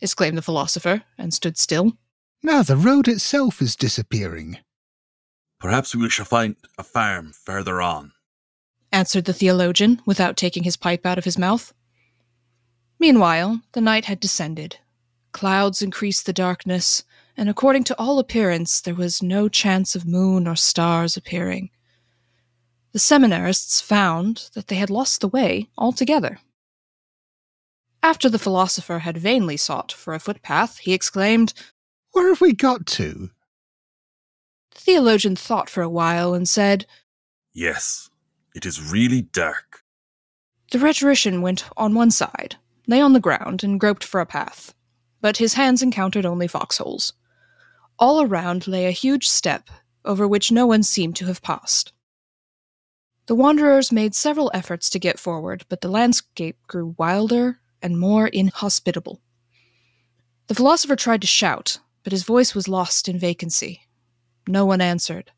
exclaimed 0.00 0.36
the 0.36 0.42
philosopher, 0.42 1.04
and 1.16 1.32
stood 1.32 1.56
still. 1.56 1.96
Now 2.42 2.62
the 2.62 2.76
road 2.76 3.08
itself 3.08 3.62
is 3.62 3.76
disappearing. 3.76 4.58
Perhaps 5.60 5.94
we 5.94 6.10
shall 6.10 6.26
find 6.26 6.56
a 6.76 6.82
farm 6.82 7.32
further 7.32 7.80
on, 7.80 8.12
answered 8.92 9.24
the 9.24 9.32
theologian, 9.32 10.02
without 10.04 10.36
taking 10.36 10.64
his 10.64 10.76
pipe 10.76 11.06
out 11.06 11.18
of 11.18 11.24
his 11.24 11.38
mouth. 11.38 11.72
Meanwhile, 12.98 13.62
the 13.72 13.80
night 13.80 14.04
had 14.04 14.20
descended. 14.20 14.78
Clouds 15.34 15.82
increased 15.82 16.26
the 16.26 16.32
darkness, 16.32 17.02
and 17.36 17.48
according 17.48 17.82
to 17.84 17.98
all 17.98 18.20
appearance, 18.20 18.80
there 18.80 18.94
was 18.94 19.20
no 19.20 19.48
chance 19.48 19.96
of 19.96 20.06
moon 20.06 20.46
or 20.46 20.54
stars 20.54 21.16
appearing. 21.16 21.70
The 22.92 23.00
seminarists 23.00 23.80
found 23.80 24.48
that 24.54 24.68
they 24.68 24.76
had 24.76 24.90
lost 24.90 25.20
the 25.20 25.28
way 25.28 25.68
altogether. 25.76 26.38
After 28.00 28.28
the 28.30 28.38
philosopher 28.38 29.00
had 29.00 29.18
vainly 29.18 29.56
sought 29.56 29.90
for 29.90 30.14
a 30.14 30.20
footpath, 30.20 30.78
he 30.78 30.92
exclaimed, 30.92 31.52
Where 32.12 32.28
have 32.28 32.40
we 32.40 32.52
got 32.52 32.86
to? 32.86 33.30
The 34.70 34.80
theologian 34.80 35.34
thought 35.34 35.68
for 35.68 35.82
a 35.82 35.88
while 35.88 36.32
and 36.32 36.48
said, 36.48 36.86
Yes, 37.52 38.08
it 38.54 38.64
is 38.64 38.80
really 38.80 39.22
dark. 39.22 39.82
The 40.70 40.78
rhetorician 40.78 41.42
went 41.42 41.64
on 41.76 41.92
one 41.92 42.12
side, 42.12 42.54
lay 42.86 43.00
on 43.00 43.14
the 43.14 43.20
ground, 43.20 43.64
and 43.64 43.80
groped 43.80 44.04
for 44.04 44.20
a 44.20 44.26
path, 44.26 44.72
but 45.24 45.38
his 45.38 45.54
hands 45.54 45.80
encountered 45.80 46.26
only 46.26 46.46
foxholes. 46.46 47.14
All 47.98 48.20
around 48.20 48.68
lay 48.68 48.84
a 48.84 48.90
huge 48.90 49.26
steppe, 49.26 49.70
over 50.04 50.28
which 50.28 50.52
no 50.52 50.66
one 50.66 50.82
seemed 50.82 51.16
to 51.16 51.24
have 51.24 51.40
passed. 51.40 51.94
The 53.24 53.34
wanderers 53.34 53.90
made 53.90 54.14
several 54.14 54.50
efforts 54.52 54.90
to 54.90 54.98
get 54.98 55.18
forward, 55.18 55.64
but 55.70 55.80
the 55.80 55.88
landscape 55.88 56.58
grew 56.66 56.94
wilder 56.98 57.58
and 57.80 57.98
more 57.98 58.28
inhospitable. 58.28 59.22
The 60.48 60.54
philosopher 60.54 60.94
tried 60.94 61.22
to 61.22 61.26
shout, 61.26 61.78
but 62.02 62.12
his 62.12 62.24
voice 62.24 62.54
was 62.54 62.68
lost 62.68 63.08
in 63.08 63.18
vacancy. 63.18 63.80
No 64.46 64.66
one 64.66 64.82
answered. 64.82 65.32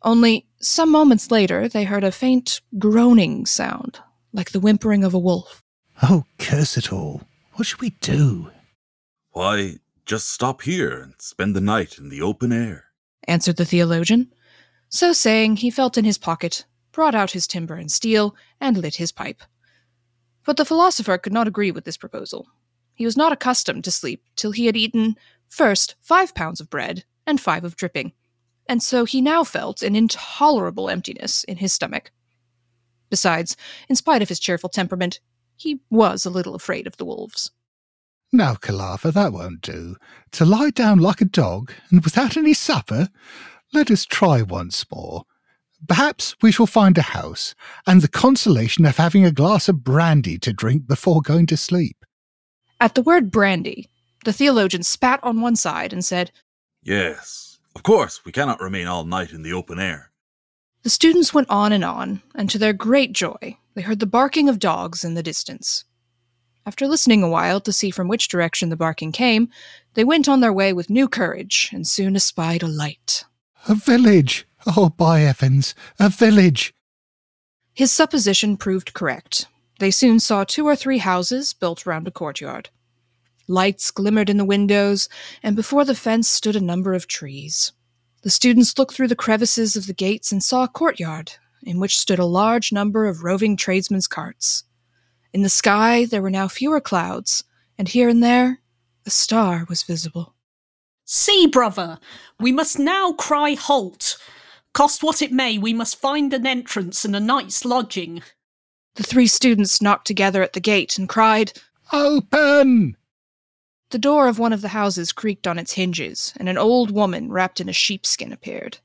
Only 0.00 0.46
some 0.62 0.90
moments 0.90 1.30
later 1.30 1.68
they 1.68 1.84
heard 1.84 2.04
a 2.04 2.10
faint 2.10 2.62
groaning 2.78 3.44
sound, 3.44 3.98
like 4.32 4.52
the 4.52 4.60
whimpering 4.60 5.04
of 5.04 5.12
a 5.12 5.18
wolf. 5.18 5.62
Oh, 6.02 6.24
curse 6.38 6.78
it 6.78 6.90
all. 6.90 7.20
What 7.56 7.66
should 7.66 7.82
we 7.82 7.90
do? 8.00 8.50
Why, 9.36 9.80
just 10.06 10.30
stop 10.30 10.62
here 10.62 10.98
and 10.98 11.12
spend 11.18 11.54
the 11.54 11.60
night 11.60 11.98
in 11.98 12.08
the 12.08 12.22
open 12.22 12.52
air, 12.54 12.84
answered 13.28 13.58
the 13.58 13.66
theologian. 13.66 14.32
So 14.88 15.12
saying, 15.12 15.56
he 15.56 15.68
felt 15.70 15.98
in 15.98 16.06
his 16.06 16.16
pocket, 16.16 16.64
brought 16.90 17.14
out 17.14 17.32
his 17.32 17.46
timber 17.46 17.74
and 17.74 17.92
steel, 17.92 18.34
and 18.62 18.78
lit 18.78 18.94
his 18.94 19.12
pipe. 19.12 19.42
But 20.46 20.56
the 20.56 20.64
philosopher 20.64 21.18
could 21.18 21.34
not 21.34 21.46
agree 21.46 21.70
with 21.70 21.84
this 21.84 21.98
proposal. 21.98 22.48
He 22.94 23.04
was 23.04 23.14
not 23.14 23.30
accustomed 23.30 23.84
to 23.84 23.90
sleep 23.90 24.22
till 24.36 24.52
he 24.52 24.64
had 24.64 24.74
eaten, 24.74 25.16
first, 25.50 25.96
five 26.00 26.34
pounds 26.34 26.58
of 26.58 26.70
bread 26.70 27.04
and 27.26 27.38
five 27.38 27.62
of 27.62 27.76
dripping, 27.76 28.14
and 28.66 28.82
so 28.82 29.04
he 29.04 29.20
now 29.20 29.44
felt 29.44 29.82
an 29.82 29.94
intolerable 29.94 30.88
emptiness 30.88 31.44
in 31.44 31.58
his 31.58 31.74
stomach. 31.74 32.10
Besides, 33.10 33.54
in 33.90 33.96
spite 33.96 34.22
of 34.22 34.30
his 34.30 34.40
cheerful 34.40 34.70
temperament, 34.70 35.20
he 35.56 35.82
was 35.90 36.24
a 36.24 36.30
little 36.30 36.54
afraid 36.54 36.86
of 36.86 36.96
the 36.96 37.04
wolves. 37.04 37.50
Now, 38.32 38.54
Kalava, 38.54 39.12
that 39.12 39.32
won't 39.32 39.60
do. 39.60 39.96
To 40.32 40.44
lie 40.44 40.70
down 40.70 40.98
like 40.98 41.20
a 41.20 41.26
dog, 41.26 41.72
and 41.90 42.04
without 42.04 42.36
any 42.36 42.54
supper? 42.54 43.08
Let 43.72 43.90
us 43.90 44.04
try 44.04 44.42
once 44.42 44.84
more. 44.90 45.24
Perhaps 45.86 46.34
we 46.42 46.50
shall 46.50 46.66
find 46.66 46.96
a 46.98 47.02
house, 47.02 47.54
and 47.86 48.02
the 48.02 48.08
consolation 48.08 48.84
of 48.84 48.96
having 48.96 49.24
a 49.24 49.30
glass 49.30 49.68
of 49.68 49.84
brandy 49.84 50.38
to 50.38 50.52
drink 50.52 50.86
before 50.86 51.20
going 51.20 51.46
to 51.46 51.56
sleep. 51.56 52.04
At 52.80 52.94
the 52.94 53.02
word 53.02 53.30
brandy, 53.30 53.88
the 54.24 54.32
theologian 54.32 54.82
spat 54.82 55.20
on 55.22 55.40
one 55.40 55.56
side 55.56 55.92
and 55.92 56.04
said, 56.04 56.32
Yes, 56.82 57.58
of 57.74 57.82
course, 57.82 58.24
we 58.24 58.32
cannot 58.32 58.60
remain 58.60 58.86
all 58.86 59.04
night 59.04 59.32
in 59.32 59.42
the 59.42 59.52
open 59.52 59.78
air. 59.78 60.10
The 60.82 60.90
students 60.90 61.34
went 61.34 61.50
on 61.50 61.72
and 61.72 61.84
on, 61.84 62.22
and 62.34 62.48
to 62.50 62.58
their 62.58 62.72
great 62.72 63.12
joy, 63.12 63.58
they 63.74 63.82
heard 63.82 64.00
the 64.00 64.06
barking 64.06 64.48
of 64.48 64.58
dogs 64.58 65.04
in 65.04 65.14
the 65.14 65.22
distance. 65.22 65.84
After 66.66 66.88
listening 66.88 67.22
a 67.22 67.28
while 67.28 67.60
to 67.60 67.72
see 67.72 67.92
from 67.92 68.08
which 68.08 68.26
direction 68.26 68.70
the 68.70 68.76
barking 68.76 69.12
came, 69.12 69.50
they 69.94 70.02
went 70.02 70.28
on 70.28 70.40
their 70.40 70.52
way 70.52 70.72
with 70.72 70.90
new 70.90 71.06
courage 71.06 71.70
and 71.72 71.86
soon 71.86 72.16
espied 72.16 72.64
a 72.64 72.66
light. 72.66 73.24
A 73.68 73.76
village! 73.76 74.48
Oh, 74.66 74.88
by 74.88 75.20
heavens, 75.20 75.76
a 76.00 76.08
village! 76.08 76.74
His 77.72 77.92
supposition 77.92 78.56
proved 78.56 78.94
correct. 78.94 79.46
They 79.78 79.92
soon 79.92 80.18
saw 80.18 80.42
two 80.42 80.66
or 80.66 80.74
three 80.74 80.98
houses 80.98 81.52
built 81.52 81.86
round 81.86 82.08
a 82.08 82.10
courtyard. 82.10 82.70
Lights 83.46 83.92
glimmered 83.92 84.28
in 84.28 84.36
the 84.36 84.44
windows, 84.44 85.08
and 85.44 85.54
before 85.54 85.84
the 85.84 85.94
fence 85.94 86.28
stood 86.28 86.56
a 86.56 86.60
number 86.60 86.94
of 86.94 87.06
trees. 87.06 87.70
The 88.22 88.30
students 88.30 88.76
looked 88.76 88.94
through 88.94 89.08
the 89.08 89.14
crevices 89.14 89.76
of 89.76 89.86
the 89.86 89.94
gates 89.94 90.32
and 90.32 90.42
saw 90.42 90.64
a 90.64 90.68
courtyard, 90.68 91.30
in 91.62 91.78
which 91.78 91.96
stood 91.96 92.18
a 92.18 92.24
large 92.24 92.72
number 92.72 93.06
of 93.06 93.22
roving 93.22 93.56
tradesmen's 93.56 94.08
carts. 94.08 94.64
In 95.36 95.42
the 95.42 95.50
sky 95.50 96.06
there 96.06 96.22
were 96.22 96.30
now 96.30 96.48
fewer 96.48 96.80
clouds, 96.80 97.44
and 97.76 97.86
here 97.86 98.08
and 98.08 98.22
there 98.22 98.62
a 99.04 99.10
star 99.10 99.66
was 99.68 99.82
visible. 99.82 100.34
See, 101.04 101.46
brother, 101.46 101.98
we 102.40 102.52
must 102.52 102.78
now 102.78 103.12
cry 103.12 103.52
halt. 103.52 104.16
Cost 104.72 105.02
what 105.02 105.20
it 105.20 105.32
may, 105.32 105.58
we 105.58 105.74
must 105.74 106.00
find 106.00 106.32
an 106.32 106.46
entrance 106.46 107.04
and 107.04 107.14
a 107.14 107.20
night's 107.20 107.66
lodging. 107.66 108.22
The 108.94 109.02
three 109.02 109.26
students 109.26 109.82
knocked 109.82 110.06
together 110.06 110.42
at 110.42 110.54
the 110.54 110.58
gate 110.58 110.96
and 110.96 111.06
cried, 111.06 111.52
Open! 111.92 112.96
The 113.90 113.98
door 113.98 114.28
of 114.28 114.38
one 114.38 114.54
of 114.54 114.62
the 114.62 114.68
houses 114.68 115.12
creaked 115.12 115.46
on 115.46 115.58
its 115.58 115.72
hinges, 115.74 116.32
and 116.38 116.48
an 116.48 116.56
old 116.56 116.90
woman 116.90 117.30
wrapped 117.30 117.60
in 117.60 117.68
a 117.68 117.74
sheepskin 117.74 118.32
appeared. 118.32 118.78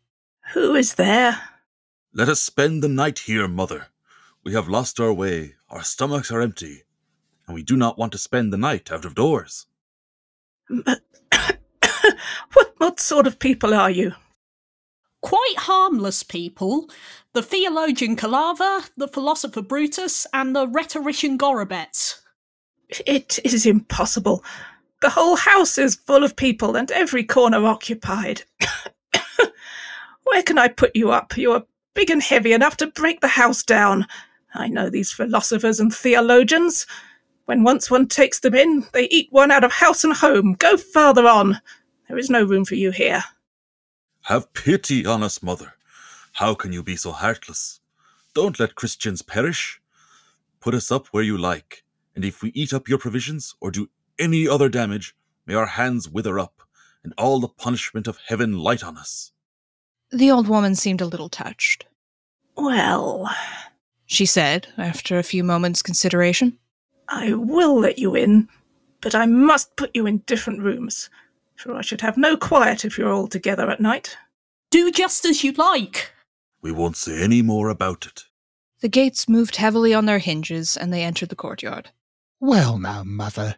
Who 0.54 0.76
is 0.76 0.96
there? 0.96 1.44
Let 2.14 2.28
us 2.28 2.42
spend 2.42 2.84
the 2.84 2.90
night 2.90 3.20
here, 3.20 3.48
mother. 3.48 3.88
We 4.44 4.52
have 4.52 4.68
lost 4.68 5.00
our 5.00 5.14
way, 5.14 5.56
our 5.72 5.84
stomachs 5.84 6.32
are 6.32 6.42
empty, 6.42 6.84
and 7.48 7.56
we 7.56 7.64
do 7.64 7.78
not 7.78 7.98
want 7.98 8.12
to 8.12 8.18
spend 8.18 8.52
the 8.52 8.58
night 8.58 8.92
out 8.92 9.06
of 9.06 9.16
doors. 9.16 9.68
But 10.70 11.02
what, 12.54 12.74
what 12.78 13.00
sort 13.00 13.26
of 13.26 13.40
people 13.40 13.74
are 13.74 13.90
you? 13.90 14.14
Quite 15.22 15.56
harmless 15.58 16.24
people. 16.24 16.90
The 17.34 17.42
theologian 17.42 18.16
Calava, 18.16 18.90
the 18.98 19.08
philosopher 19.08 19.62
Brutus, 19.62 20.28
and 20.34 20.56
the 20.56 20.68
rhetorician 20.68 21.38
Gorobets. 21.38 22.22
It 23.06 23.40
is 23.46 23.66
impossible. 23.66 24.44
The 25.02 25.12
whole 25.12 25.38
house 25.38 25.78
is 25.78 25.96
full 25.96 26.24
of 26.24 26.36
people 26.36 26.76
and 26.76 26.92
every 26.92 27.24
corner 27.24 27.66
occupied. 27.66 28.44
Where 30.24 30.44
can 30.44 30.58
I 30.58 30.68
put 30.68 30.96
you 30.96 31.12
up? 31.12 31.38
You 31.38 31.54
are 31.54 31.64
big 31.94 32.10
and 32.10 32.22
heavy 32.22 32.52
enough 32.52 32.78
to 32.78 32.88
break 32.88 33.22
the 33.22 33.30
house 33.30 33.64
down. 33.64 34.08
I 34.54 34.68
know 34.68 34.90
these 34.90 35.12
philosophers 35.12 35.80
and 35.80 35.94
theologians. 35.94 36.86
When 37.46 37.64
once 37.64 37.90
one 37.90 38.08
takes 38.08 38.40
them 38.40 38.56
in, 38.56 38.86
they 38.94 39.06
eat 39.06 39.28
one 39.32 39.52
out 39.52 39.64
of 39.64 39.72
house 39.72 40.04
and 40.04 40.14
home. 40.14 40.54
Go 40.54 40.78
farther 40.78 41.28
on. 41.28 41.62
There 42.08 42.18
is 42.18 42.30
no 42.30 42.44
room 42.44 42.66
for 42.66 42.76
you 42.76 42.92
here. 42.92 43.24
Have 44.24 44.54
pity 44.54 45.06
on 45.06 45.24
us, 45.24 45.42
mother. 45.42 45.74
How 46.34 46.54
can 46.54 46.72
you 46.72 46.84
be 46.84 46.96
so 46.96 47.12
heartless? 47.12 47.80
Don't 48.34 48.60
let 48.60 48.76
Christians 48.76 49.22
perish. 49.22 49.82
Put 50.60 50.74
us 50.74 50.92
up 50.92 51.08
where 51.08 51.24
you 51.24 51.38
like, 51.38 51.84
and 52.16 52.24
if 52.24 52.42
we 52.42 52.50
eat 52.50 52.72
up 52.72 52.88
your 52.88 53.00
provisions 53.00 53.56
or 53.60 53.72
do 53.72 53.90
any 54.20 54.48
other 54.48 54.70
damage, 54.70 55.16
may 55.46 55.56
our 55.56 55.66
hands 55.66 56.08
wither 56.08 56.38
up, 56.40 56.62
and 57.04 57.14
all 57.18 57.40
the 57.40 57.48
punishment 57.48 58.08
of 58.08 58.20
heaven 58.28 58.60
light 58.60 58.84
on 58.84 58.98
us. 58.98 59.32
The 60.12 60.30
old 60.30 60.48
woman 60.48 60.76
seemed 60.76 61.02
a 61.02 61.06
little 61.06 61.30
touched. 61.30 61.86
Well, 62.56 63.30
She 64.12 64.26
said, 64.26 64.68
after 64.78 65.18
a 65.18 65.24
few 65.24 65.42
moments' 65.42 65.82
consideration. 65.82 66.58
I 67.08 67.32
will 67.32 67.80
let 67.80 67.98
you 67.98 68.14
in, 68.14 68.50
but 69.00 69.16
I 69.16 69.26
must 69.26 69.78
put 69.78 69.96
you 69.96 70.06
in 70.06 70.18
different 70.28 70.60
rooms, 70.60 71.10
for 71.56 71.74
I 71.74 71.82
should 71.82 72.02
have 72.02 72.18
no 72.18 72.36
quiet 72.36 72.84
if 72.84 72.98
you're 72.98 73.14
all 73.14 73.30
together 73.30 73.70
at 73.70 73.80
night. 73.80 74.18
Do 74.70 74.92
just 74.92 75.24
as 75.24 75.46
you 75.46 75.54
like. 75.54 76.12
We 76.62 76.74
won't 76.74 76.98
say 76.98 77.24
any 77.24 77.42
more 77.42 77.70
about 77.70 78.06
it. 78.06 78.26
The 78.82 78.90
gates 78.90 79.30
moved 79.30 79.56
heavily 79.56 79.94
on 79.94 80.08
their 80.08 80.20
hinges, 80.20 80.76
and 80.76 80.92
they 80.92 81.04
entered 81.04 81.30
the 81.30 81.36
courtyard. 81.38 81.92
Well, 82.42 82.78
now, 82.80 83.06
mother, 83.06 83.56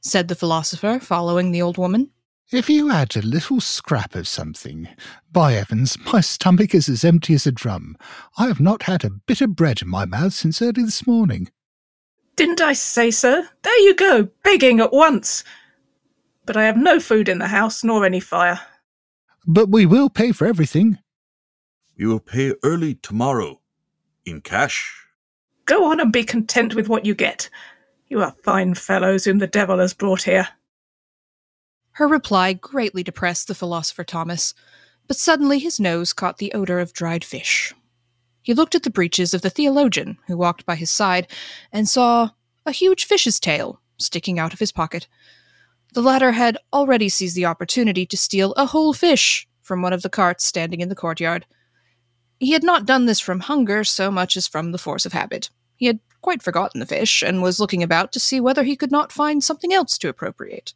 Said 0.00 0.28
the 0.28 0.36
philosopher, 0.36 1.00
following 1.00 1.50
the 1.50 1.62
old 1.62 1.76
woman. 1.76 2.10
If 2.50 2.70
you 2.70 2.90
add 2.90 3.14
a 3.16 3.22
little 3.22 3.60
scrap 3.60 4.14
of 4.14 4.26
something. 4.26 4.88
By 5.30 5.52
heavens, 5.52 5.98
my 6.12 6.20
stomach 6.20 6.74
is 6.74 6.88
as 6.88 7.04
empty 7.04 7.34
as 7.34 7.46
a 7.46 7.52
drum. 7.52 7.96
I 8.38 8.46
have 8.46 8.60
not 8.60 8.84
had 8.84 9.04
a 9.04 9.10
bit 9.10 9.40
of 9.40 9.54
bread 9.54 9.82
in 9.82 9.88
my 9.88 10.06
mouth 10.06 10.32
since 10.32 10.62
early 10.62 10.82
this 10.82 11.06
morning. 11.06 11.50
Didn't 12.36 12.60
I 12.60 12.72
say 12.72 13.10
so? 13.10 13.44
There 13.62 13.80
you 13.80 13.94
go, 13.94 14.28
begging 14.44 14.80
at 14.80 14.92
once. 14.92 15.44
But 16.46 16.56
I 16.56 16.64
have 16.64 16.76
no 16.76 17.00
food 17.00 17.28
in 17.28 17.38
the 17.38 17.48
house, 17.48 17.84
nor 17.84 18.06
any 18.06 18.20
fire. 18.20 18.60
But 19.46 19.68
we 19.68 19.84
will 19.84 20.08
pay 20.08 20.32
for 20.32 20.46
everything. 20.46 20.98
We 21.98 22.06
will 22.06 22.20
pay 22.20 22.54
early 22.62 22.94
tomorrow. 22.94 23.60
In 24.24 24.40
cash. 24.40 25.06
Go 25.66 25.90
on 25.90 26.00
and 26.00 26.12
be 26.12 26.24
content 26.24 26.74
with 26.74 26.88
what 26.88 27.04
you 27.04 27.14
get. 27.14 27.50
You 28.08 28.22
are 28.22 28.34
fine 28.42 28.74
fellows 28.74 29.24
whom 29.24 29.38
the 29.38 29.46
devil 29.46 29.78
has 29.78 29.92
brought 29.92 30.22
here. 30.22 30.48
Her 31.98 32.06
reply 32.06 32.52
greatly 32.52 33.02
depressed 33.02 33.48
the 33.48 33.56
philosopher 33.56 34.04
Thomas, 34.04 34.54
but 35.08 35.16
suddenly 35.16 35.58
his 35.58 35.80
nose 35.80 36.12
caught 36.12 36.38
the 36.38 36.52
odor 36.52 36.78
of 36.78 36.92
dried 36.92 37.24
fish. 37.24 37.74
He 38.40 38.54
looked 38.54 38.76
at 38.76 38.84
the 38.84 38.88
breeches 38.88 39.34
of 39.34 39.42
the 39.42 39.50
theologian 39.50 40.16
who 40.28 40.36
walked 40.36 40.64
by 40.64 40.76
his 40.76 40.92
side 40.92 41.26
and 41.72 41.88
saw 41.88 42.30
a 42.64 42.70
huge 42.70 43.04
fish's 43.04 43.40
tail 43.40 43.80
sticking 43.96 44.38
out 44.38 44.52
of 44.52 44.60
his 44.60 44.70
pocket. 44.70 45.08
The 45.92 46.00
latter 46.00 46.30
had 46.30 46.56
already 46.72 47.08
seized 47.08 47.34
the 47.34 47.46
opportunity 47.46 48.06
to 48.06 48.16
steal 48.16 48.52
a 48.52 48.66
whole 48.66 48.92
fish 48.92 49.48
from 49.60 49.82
one 49.82 49.92
of 49.92 50.02
the 50.02 50.08
carts 50.08 50.44
standing 50.44 50.80
in 50.80 50.90
the 50.90 50.94
courtyard. 50.94 51.46
He 52.38 52.52
had 52.52 52.62
not 52.62 52.86
done 52.86 53.06
this 53.06 53.18
from 53.18 53.40
hunger 53.40 53.82
so 53.82 54.12
much 54.12 54.36
as 54.36 54.46
from 54.46 54.70
the 54.70 54.78
force 54.78 55.04
of 55.04 55.14
habit. 55.14 55.50
He 55.74 55.86
had 55.86 55.98
quite 56.22 56.44
forgotten 56.44 56.78
the 56.78 56.86
fish 56.86 57.24
and 57.24 57.42
was 57.42 57.58
looking 57.58 57.82
about 57.82 58.12
to 58.12 58.20
see 58.20 58.38
whether 58.38 58.62
he 58.62 58.76
could 58.76 58.92
not 58.92 59.10
find 59.10 59.42
something 59.42 59.72
else 59.72 59.98
to 59.98 60.08
appropriate. 60.08 60.74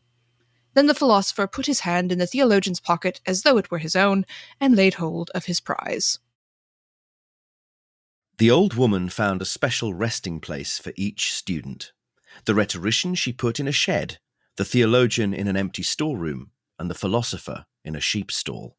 Then 0.75 0.87
the 0.87 0.95
philosopher 0.95 1.47
put 1.47 1.67
his 1.67 1.81
hand 1.81 2.11
in 2.13 2.19
the 2.19 2.27
theologian's 2.27 2.81
pocket 2.81 3.21
as 3.27 3.43
though 3.43 3.59
it 3.59 3.71
were 3.71 3.79
his 3.79 3.97
own, 3.97 4.25
and 4.61 4.75
laid 4.75 4.95
hold 4.95 5.31
of 5.35 5.45
his 5.45 5.61
prize. 5.61 6.19
The 8.39 8.51
old 8.51 8.75
woman 8.75 9.09
found 9.09 9.43
a 9.43 9.47
special 9.47 9.93
resting 9.95 10.41
place 10.41 10.79
for 10.79 10.93
each 10.97 11.33
student. 11.33 11.93
The 12.47 12.55
rhetorician 12.55 13.15
she 13.15 13.33
put 13.33 13.61
in 13.61 13.69
a 13.69 13.73
shed, 13.73 14.19
the 14.57 14.65
theologian 14.65 15.35
in 15.35 15.47
an 15.47 15.57
empty 15.57 15.83
storeroom, 15.83 16.51
and 16.79 16.91
the 16.91 16.95
philosopher 16.95 17.67
in 17.85 17.95
a 17.95 18.01
sheep 18.01 18.33
stall. 18.33 18.77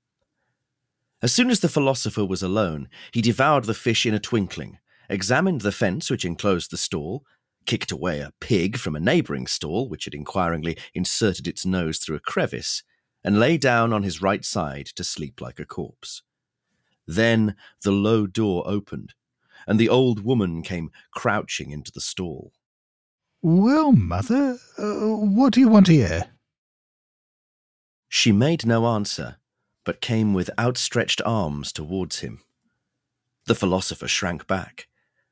As 1.22 1.32
soon 1.32 1.50
as 1.50 1.62
the 1.62 1.70
philosopher 1.70 2.26
was 2.26 2.44
alone, 2.44 2.90
he 3.12 3.22
devoured 3.22 3.66
the 3.66 3.74
fish 3.74 4.06
in 4.06 4.14
a 4.14 4.20
twinkling, 4.20 4.80
examined 5.10 5.62
the 5.62 5.72
fence 5.72 6.10
which 6.10 6.26
enclosed 6.26 6.72
the 6.72 6.78
stall, 6.78 7.26
kicked 7.66 7.92
away 7.92 8.20
a 8.20 8.34
pig 8.40 8.78
from 8.78 8.96
a 8.96 9.00
neighbouring 9.00 9.48
stall 9.48 9.88
which 9.88 10.06
had 10.06 10.14
inquiringly 10.14 10.78
inserted 10.94 11.48
its 11.48 11.66
nose 11.66 12.00
through 12.00 12.16
a 12.16 12.20
crevice, 12.20 12.84
and 13.24 13.40
lay 13.40 13.58
down 13.58 13.94
on 13.94 14.04
his 14.04 14.22
right 14.22 14.44
side 14.44 14.86
to 14.88 15.04
sleep 15.04 15.40
like 15.40 15.60
a 15.60 15.66
corpse. 15.66 16.22
Then 17.08 17.56
the 17.84 17.92
low 17.92 18.28
door 18.28 18.64
opened, 18.66 19.14
and 19.68 19.80
the 19.80 19.90
old 19.90 20.24
woman 20.24 20.62
came 20.62 20.92
crouching 21.12 21.72
into 21.72 21.92
the 21.92 22.02
stall. 22.02 22.52
Well, 23.42 23.92
mother, 23.92 24.58
uh, 24.78 25.18
what 25.18 25.54
do 25.54 25.60
you 25.60 25.68
want 25.68 25.88
here? 25.88 26.32
She 28.08 28.32
made 28.32 28.66
no 28.66 28.86
answer, 28.86 29.38
but 29.84 30.02
came 30.02 30.34
with 30.34 30.50
outstretched 30.58 31.22
arms 31.26 31.74
towards 31.74 32.20
him. 32.20 32.42
The 33.46 33.56
philosopher 33.56 34.08
shrank 34.08 34.48
back, 34.48 34.88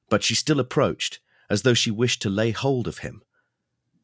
but 0.09 0.23
she 0.23 0.35
still 0.35 0.59
approached, 0.59 1.19
as 1.51 1.63
though 1.63 1.73
she 1.73 1.91
wished 1.91 2.21
to 2.21 2.29
lay 2.29 2.51
hold 2.51 2.87
of 2.87 2.99
him. 2.99 3.21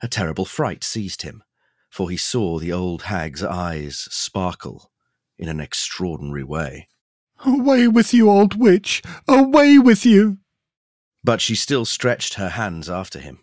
A 0.02 0.08
terrible 0.10 0.44
fright 0.44 0.84
seized 0.84 1.22
him, 1.22 1.42
for 1.90 2.10
he 2.10 2.18
saw 2.18 2.60
the 2.60 2.74
old 2.74 3.04
hag's 3.04 3.42
eyes 3.42 4.06
sparkle 4.12 4.92
in 5.38 5.48
an 5.48 5.62
extraordinary 5.62 6.44
way. 6.44 6.90
Away 7.46 7.88
with 7.88 8.14
you, 8.14 8.30
old 8.30 8.60
witch! 8.60 9.02
Away 9.30 9.80
with 9.80 10.06
you! 10.06 10.40
But 11.24 11.40
she 11.40 11.56
still 11.56 11.86
stretched 11.86 12.34
her 12.34 12.50
hands 12.50 12.90
after 12.90 13.18
him. 13.18 13.40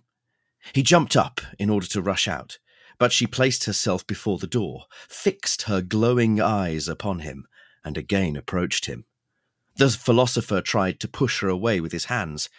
He 0.75 0.83
jumped 0.83 1.17
up 1.17 1.41
in 1.59 1.71
order 1.71 1.87
to 1.87 2.03
rush 2.03 2.29
out, 2.29 2.59
but 2.99 3.11
she 3.11 3.27
placed 3.27 3.65
herself 3.65 4.07
before 4.07 4.37
the 4.37 4.47
door, 4.47 4.85
fixed 5.09 5.63
her 5.63 5.81
glowing 5.81 6.43
eyes 6.43 6.89
upon 6.89 7.21
him, 7.21 7.47
and 7.83 7.97
again 7.97 8.37
approached 8.37 8.85
him. 8.85 9.07
The 9.77 9.89
philosopher 9.89 10.61
tried 10.61 11.01
to 11.01 11.09
push 11.09 11.41
her 11.41 11.49
away 11.49 11.81
with 11.81 11.93
his 11.93 12.05
hands, 12.05 12.51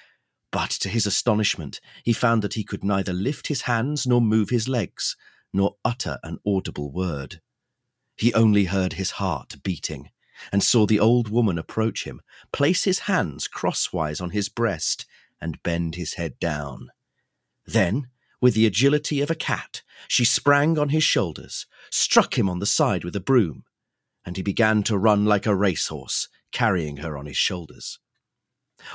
but 0.56 0.70
to 0.70 0.88
his 0.88 1.06
astonishment, 1.06 1.82
he 2.06 2.13
found 2.13 2.41
that 2.41 2.54
he 2.54 2.63
could 2.63 2.82
neither 2.82 3.12
lift 3.12 3.48
his 3.48 3.63
hands 3.63 4.08
nor 4.08 4.22
move 4.22 4.52
his 4.52 4.70
legs, 4.70 5.18
nor 5.52 5.76
utter 5.84 6.18
an 6.24 6.39
audible 6.48 6.94
word. 6.94 7.41
He 8.15 8.34
only 8.34 8.63
heard 8.63 8.94
his 8.94 9.12
heart 9.20 9.58
beating, 9.63 10.12
and 10.54 10.63
saw 10.63 10.86
the 10.86 10.98
old 10.98 11.28
woman 11.28 11.58
approach 11.58 12.06
him, 12.06 12.22
place 12.54 12.86
his 12.86 13.00
hands 13.00 13.50
crosswise 13.50 14.22
on 14.22 14.30
his 14.30 14.48
breast, 14.48 15.06
and 15.41 15.62
bend 15.62 15.96
his 15.96 16.13
head 16.13 16.39
down. 16.39 16.89
Then, 17.65 18.08
with 18.39 18.54
the 18.54 18.65
agility 18.65 19.20
of 19.20 19.30
a 19.30 19.36
cat, 19.36 19.82
she 20.08 20.24
sprang 20.24 20.80
on 20.80 20.88
his 20.88 21.04
shoulders, 21.04 21.65
struck 21.91 22.38
him 22.38 22.50
on 22.50 22.60
the 22.60 22.65
side 22.65 23.04
with 23.04 23.18
a 23.18 23.20
broom, 23.20 23.65
and 24.26 24.38
he 24.38 24.41
began 24.41 24.84
to 24.84 24.98
run 24.98 25.26
like 25.26 25.46
a 25.46 25.54
racehorse, 25.54 26.30
carrying 26.54 26.98
her 26.98 27.18
on 27.18 27.26
his 27.26 27.36
shoulders. 27.36 28.00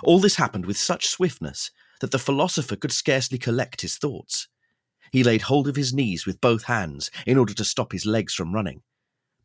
All 0.03 0.19
this 0.19 0.37
happened 0.37 0.67
with 0.67 0.77
such 0.77 1.09
swiftness 1.09 1.71
that 2.01 2.11
the 2.11 2.19
philosopher 2.19 2.77
could 2.77 2.93
scarcely 2.93 3.39
collect 3.39 3.83
his 3.83 3.97
thoughts. 3.97 4.49
He 5.13 5.25
laid 5.25 5.43
hold 5.43 5.69
of 5.69 5.77
his 5.77 5.93
knees 5.93 6.27
with 6.27 6.41
both 6.41 6.65
hands 6.65 7.11
in 7.27 7.37
order 7.37 7.55
to 7.55 7.65
stop 7.65 7.93
his 7.93 8.07
legs 8.07 8.35
from 8.35 8.55
running. 8.55 8.83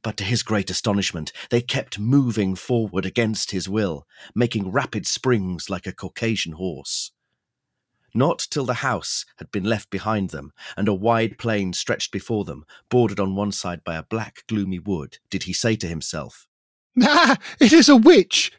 But 0.04 0.18
to 0.18 0.24
his 0.24 0.44
great 0.44 0.70
astonishment, 0.70 1.32
they 1.50 1.62
kept 1.62 1.98
moving 1.98 2.56
forward 2.56 3.06
against 3.06 3.52
his 3.52 3.68
will, 3.68 4.06
making 4.36 4.72
rapid 4.72 5.08
springs 5.08 5.70
like 5.70 5.88
a 5.88 5.94
Caucasian 5.94 6.54
horse. 6.54 7.12
Not 8.14 8.40
till 8.50 8.66
the 8.66 8.76
house 8.76 9.26
had 9.38 9.52
been 9.52 9.64
left 9.64 9.90
behind 9.90 10.30
them, 10.30 10.54
and 10.78 10.88
a 10.88 10.94
wide 10.94 11.38
plain 11.38 11.74
stretched 11.74 12.12
before 12.12 12.46
them, 12.46 12.66
bordered 12.90 13.20
on 13.20 13.36
one 13.36 13.52
side 13.52 13.84
by 13.84 13.96
a 13.96 14.04
black, 14.04 14.44
gloomy 14.48 14.80
wood, 14.80 15.18
did 15.30 15.44
he 15.44 15.54
say 15.54 15.76
to 15.76 15.88
himself, 15.88 16.48
Ah, 17.02 17.38
it 17.60 17.74
is 17.74 17.90
a 17.90 17.98
witch! 17.98 18.54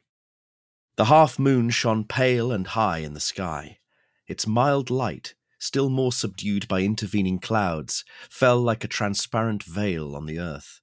The 0.96 1.06
half 1.06 1.38
moon 1.38 1.70
shone 1.70 2.04
pale 2.04 2.50
and 2.52 2.66
high 2.66 2.98
in 2.98 3.14
the 3.14 3.20
sky. 3.20 3.78
Its 4.26 4.46
mild 4.46 4.90
light 4.90 5.34
still 5.58 5.88
more 5.88 6.12
subdued 6.12 6.68
by 6.68 6.82
intervening 6.82 7.38
clouds, 7.38 8.04
fell 8.28 8.60
like 8.60 8.84
a 8.84 8.88
transparent 8.88 9.62
veil 9.62 10.14
on 10.14 10.26
the 10.26 10.38
earth. 10.38 10.80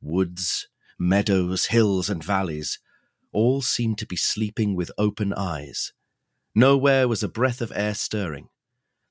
Woods, 0.00 0.68
meadows, 0.98 1.66
hills, 1.66 2.08
and 2.08 2.22
valleys 2.22 2.78
all 3.32 3.60
seemed 3.60 3.98
to 3.98 4.06
be 4.06 4.16
sleeping 4.16 4.74
with 4.74 4.90
open 4.96 5.32
eyes. 5.34 5.92
Nowhere 6.54 7.06
was 7.06 7.22
a 7.22 7.28
breath 7.28 7.60
of 7.60 7.72
air 7.74 7.94
stirring. 7.94 8.48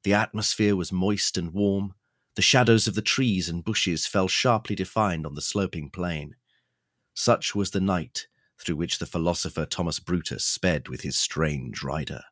The 0.03 0.13
atmosphere 0.13 0.75
was 0.75 0.91
moist 0.91 1.37
and 1.37 1.53
warm. 1.53 1.93
The 2.35 2.41
shadows 2.41 2.87
of 2.87 2.95
the 2.95 3.01
trees 3.01 3.47
and 3.47 3.63
bushes 3.63 4.07
fell 4.07 4.27
sharply 4.27 4.75
defined 4.75 5.25
on 5.25 5.35
the 5.35 5.41
sloping 5.41 5.89
plain. 5.89 6.35
Such 7.13 7.55
was 7.55 7.71
the 7.71 7.81
night 7.81 8.27
through 8.59 8.75
which 8.75 8.99
the 8.99 9.05
philosopher 9.05 9.65
Thomas 9.65 9.99
Brutus 9.99 10.43
sped 10.43 10.87
with 10.87 11.01
his 11.01 11.17
strange 11.17 11.83
rider. 11.83 12.23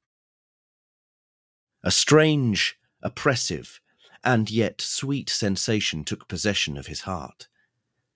A 1.84 1.92
strange, 1.92 2.78
oppressive, 3.02 3.82
and 4.24 4.50
yet 4.50 4.80
sweet 4.80 5.30
sensation 5.30 6.04
took 6.04 6.28
possession 6.28 6.78
of 6.78 6.88
his 6.88 7.02
heart. 7.02 7.48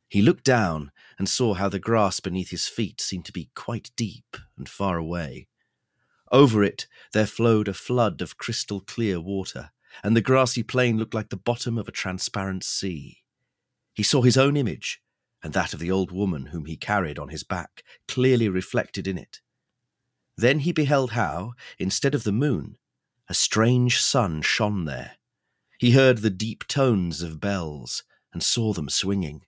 He 0.07 0.21
looked 0.21 0.45
down 0.45 0.91
and 1.19 1.27
saw 1.27 1.53
how 1.53 1.67
the 1.67 1.79
grass 1.79 2.19
beneath 2.19 2.49
his 2.49 2.67
feet 2.67 3.01
seemed 3.01 3.25
to 3.25 3.33
be 3.33 3.49
quite 3.55 3.91
deep 3.97 4.37
and 4.57 4.69
far 4.69 4.97
away. 4.97 5.47
Over 6.31 6.63
it 6.63 6.87
there 7.13 7.25
flowed 7.25 7.67
a 7.67 7.73
flood 7.73 8.21
of 8.21 8.37
crystal 8.37 8.79
clear 8.79 9.19
water, 9.19 9.71
and 10.03 10.15
the 10.15 10.21
grassy 10.21 10.63
plain 10.63 10.97
looked 10.97 11.13
like 11.13 11.29
the 11.29 11.37
bottom 11.37 11.77
of 11.77 11.87
a 11.87 11.93
transparent 11.93 12.63
sea. 12.63 13.23
He 13.93 14.03
saw 14.03 14.21
his 14.21 14.37
own 14.37 14.55
image, 14.55 15.01
and 15.47 15.53
that 15.53 15.73
of 15.73 15.79
the 15.79 15.89
old 15.89 16.11
woman 16.11 16.47
whom 16.47 16.65
he 16.65 16.75
carried 16.75 17.17
on 17.17 17.29
his 17.29 17.41
back, 17.41 17.81
clearly 18.05 18.49
reflected 18.49 19.07
in 19.07 19.17
it. 19.17 19.39
Then 20.35 20.59
he 20.59 20.73
beheld 20.73 21.11
how, 21.11 21.53
instead 21.79 22.13
of 22.13 22.25
the 22.25 22.33
moon, 22.33 22.75
a 23.29 23.33
strange 23.33 23.97
sun 23.97 24.41
shone 24.41 24.83
there. 24.83 25.13
He 25.79 25.91
heard 25.91 26.17
the 26.17 26.29
deep 26.29 26.67
tones 26.67 27.21
of 27.21 27.39
bells, 27.39 28.03
and 28.33 28.43
saw 28.43 28.73
them 28.73 28.89
swinging. 28.89 29.45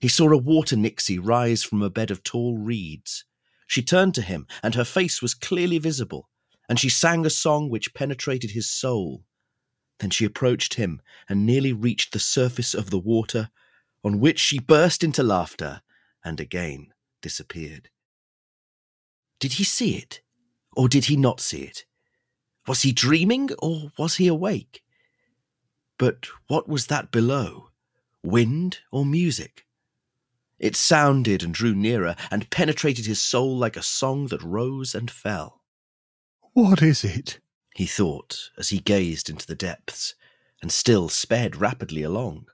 He 0.00 0.08
saw 0.08 0.32
a 0.32 0.36
water 0.36 0.74
nixie 0.74 1.20
rise 1.20 1.62
from 1.62 1.80
a 1.80 1.90
bed 1.90 2.10
of 2.10 2.24
tall 2.24 2.58
reeds. 2.58 3.24
She 3.68 3.82
turned 3.82 4.16
to 4.16 4.22
him, 4.22 4.48
and 4.64 4.74
her 4.74 4.84
face 4.84 5.22
was 5.22 5.34
clearly 5.34 5.78
visible, 5.78 6.28
and 6.68 6.76
she 6.76 6.88
sang 6.88 7.24
a 7.24 7.30
song 7.30 7.70
which 7.70 7.94
penetrated 7.94 8.50
his 8.50 8.68
soul. 8.68 9.22
Then 10.00 10.10
she 10.10 10.24
approached 10.24 10.74
him 10.74 11.00
and 11.28 11.46
nearly 11.46 11.72
reached 11.72 12.12
the 12.12 12.18
surface 12.18 12.74
of 12.74 12.90
the 12.90 12.98
water, 12.98 13.50
on 14.04 14.20
which 14.20 14.38
she 14.38 14.58
burst 14.58 15.04
into 15.04 15.22
laughter 15.22 15.82
and 16.24 16.40
again 16.40 16.92
disappeared. 17.22 17.90
Did 19.38 19.54
he 19.54 19.64
see 19.64 19.96
it, 19.96 20.20
or 20.76 20.88
did 20.88 21.06
he 21.06 21.16
not 21.16 21.40
see 21.40 21.62
it? 21.62 21.84
Was 22.66 22.82
he 22.82 22.92
dreaming, 22.92 23.50
or 23.58 23.90
was 23.98 24.16
he 24.16 24.26
awake? 24.26 24.82
But 25.98 26.28
what 26.46 26.68
was 26.68 26.86
that 26.86 27.10
below? 27.10 27.70
Wind 28.22 28.78
or 28.92 29.04
music? 29.04 29.66
It 30.58 30.76
sounded 30.76 31.42
and 31.42 31.54
drew 31.54 31.74
nearer 31.74 32.16
and 32.30 32.50
penetrated 32.50 33.06
his 33.06 33.20
soul 33.20 33.56
like 33.56 33.76
a 33.76 33.82
song 33.82 34.26
that 34.26 34.42
rose 34.42 34.94
and 34.94 35.10
fell. 35.10 35.62
What 36.52 36.82
is 36.82 37.02
it? 37.02 37.40
He 37.74 37.86
thought 37.86 38.50
as 38.58 38.68
he 38.68 38.78
gazed 38.78 39.30
into 39.30 39.46
the 39.46 39.54
depths 39.54 40.14
and 40.60 40.70
still 40.70 41.08
sped 41.08 41.56
rapidly 41.56 42.02
along. 42.02 42.46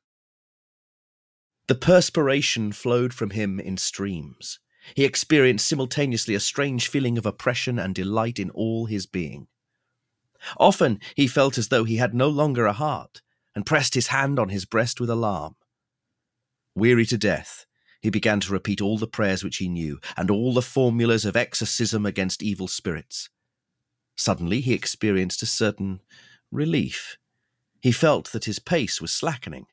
The 1.68 1.74
perspiration 1.74 2.72
flowed 2.72 3.12
from 3.12 3.30
him 3.30 3.58
in 3.58 3.76
streams. 3.76 4.60
He 4.94 5.04
experienced 5.04 5.66
simultaneously 5.66 6.34
a 6.34 6.40
strange 6.40 6.88
feeling 6.88 7.18
of 7.18 7.26
oppression 7.26 7.78
and 7.78 7.94
delight 7.94 8.38
in 8.38 8.50
all 8.50 8.86
his 8.86 9.06
being. 9.06 9.48
Often 10.58 11.00
he 11.16 11.26
felt 11.26 11.58
as 11.58 11.68
though 11.68 11.84
he 11.84 11.96
had 11.96 12.14
no 12.14 12.28
longer 12.28 12.66
a 12.66 12.72
heart, 12.72 13.20
and 13.54 13.66
pressed 13.66 13.94
his 13.94 14.08
hand 14.08 14.38
on 14.38 14.50
his 14.50 14.64
breast 14.64 15.00
with 15.00 15.10
alarm. 15.10 15.56
Weary 16.74 17.06
to 17.06 17.18
death, 17.18 17.66
he 18.00 18.10
began 18.10 18.38
to 18.40 18.52
repeat 18.52 18.80
all 18.80 18.98
the 18.98 19.06
prayers 19.06 19.42
which 19.42 19.56
he 19.56 19.68
knew, 19.68 19.98
and 20.16 20.30
all 20.30 20.52
the 20.52 20.62
formulas 20.62 21.24
of 21.24 21.36
exorcism 21.36 22.06
against 22.06 22.42
evil 22.42 22.68
spirits. 22.68 23.28
Suddenly 24.14 24.60
he 24.60 24.74
experienced 24.74 25.42
a 25.42 25.46
certain 25.46 26.00
relief. 26.52 27.16
He 27.80 27.92
felt 27.92 28.30
that 28.32 28.44
his 28.44 28.58
pace 28.58 29.00
was 29.00 29.12
slackening. 29.12 29.66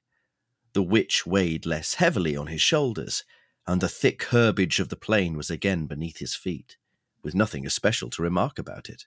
The 0.74 0.84
witch 0.84 1.26
weighed 1.26 1.66
less 1.66 1.96
heavily 1.96 2.36
on 2.36 2.48
his 2.48 2.62
shoulders, 2.62 3.24
and 3.68 3.80
the 3.80 3.90
thick 3.90 4.24
herbage 4.26 4.80
of 4.80 4.90
the 4.90 4.96
plain 4.96 5.38
was 5.38 5.50
again 5.50 5.86
beneath 5.86 6.18
his 6.18 6.36
feet, 6.36 6.78
with 7.22 7.36
nothing 7.36 7.66
especial 7.66 8.10
to 8.12 8.24
remark 8.24 8.58
about 8.58 8.90
it. 8.90 9.06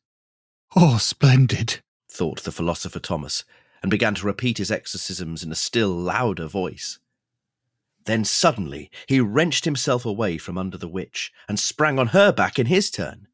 Oh, 0.74 0.98
splendid, 0.98 1.80
thought 2.08 2.44
the 2.44 2.52
philosopher 2.52 3.00
Thomas, 3.00 3.44
and 3.82 3.90
began 3.90 4.14
to 4.14 4.26
repeat 4.26 4.58
his 4.58 4.70
exorcisms 4.70 5.42
in 5.42 5.50
a 5.50 5.56
still 5.56 5.90
louder 5.90 6.46
voice. 6.46 6.98
Then 8.04 8.24
suddenly 8.24 8.90
he 9.08 9.18
wrenched 9.18 9.64
himself 9.64 10.06
away 10.06 10.38
from 10.38 10.56
under 10.56 10.78
the 10.78 10.88
witch 10.88 11.32
and 11.48 11.58
sprang 11.58 11.98
on 11.98 12.08
her 12.08 12.32
back 12.32 12.58
in 12.58 12.66
his 12.66 12.90
turn. 12.90 13.26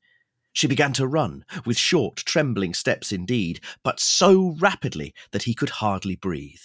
She 0.55 0.67
began 0.67 0.95
to 0.95 1.07
run, 1.07 1.45
with 1.65 1.77
short, 1.77 2.17
trembling 2.17 2.75
steps 2.75 3.13
indeed, 3.13 3.61
but 3.83 4.01
so 4.01 4.57
rapidly 4.59 5.15
that 5.31 5.45
he 5.45 5.55
could 5.55 5.71
hardly 5.71 6.17
breathe. 6.17 6.61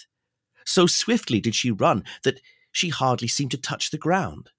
So 0.68 0.86
swiftly 0.86 1.40
did 1.40 1.54
she 1.54 1.70
run 1.70 2.04
that 2.24 2.42
she 2.70 2.90
hardly 2.90 3.26
seemed 3.26 3.52
to 3.52 3.56
touch 3.56 3.90
the 3.90 3.96
ground. 3.96 4.50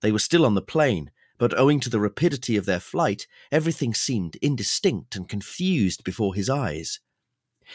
They 0.00 0.12
were 0.12 0.20
still 0.20 0.46
on 0.46 0.54
the 0.54 0.62
plain, 0.62 1.10
but 1.36 1.58
owing 1.58 1.80
to 1.80 1.90
the 1.90 1.98
rapidity 1.98 2.56
of 2.56 2.64
their 2.64 2.78
flight, 2.78 3.26
everything 3.50 3.92
seemed 3.92 4.36
indistinct 4.36 5.16
and 5.16 5.28
confused 5.28 6.04
before 6.04 6.36
his 6.36 6.48
eyes. 6.48 7.00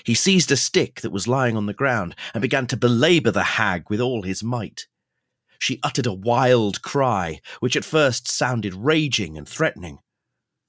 He 0.05 0.13
seized 0.13 0.49
a 0.49 0.55
stick 0.55 1.01
that 1.01 1.11
was 1.11 1.27
lying 1.27 1.57
on 1.57 1.65
the 1.65 1.73
ground 1.73 2.15
and 2.33 2.41
began 2.41 2.67
to 2.67 2.77
belabor 2.77 3.31
the 3.31 3.43
hag 3.43 3.89
with 3.89 3.99
all 3.99 4.21
his 4.21 4.41
might. 4.41 4.87
She 5.59 5.81
uttered 5.83 6.05
a 6.05 6.13
wild 6.13 6.81
cry, 6.81 7.41
which 7.59 7.75
at 7.75 7.83
first 7.83 8.29
sounded 8.29 8.75
raging 8.75 9.37
and 9.37 9.47
threatening. 9.47 9.99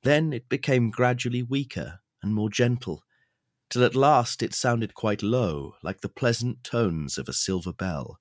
Then 0.03 0.33
it 0.33 0.49
became 0.49 0.91
gradually 0.91 1.45
weaker 1.45 2.01
and 2.25 2.35
more 2.35 2.51
gentle, 2.51 3.05
till 3.71 3.85
at 3.85 3.95
last 3.95 4.43
it 4.43 4.55
sounded 4.55 4.95
quite 4.95 5.23
low, 5.23 5.75
like 5.83 6.01
the 6.01 6.09
pleasant 6.09 6.65
tones 6.65 7.19
of 7.19 7.29
a 7.29 7.33
silver 7.33 7.73
bell, 7.73 8.19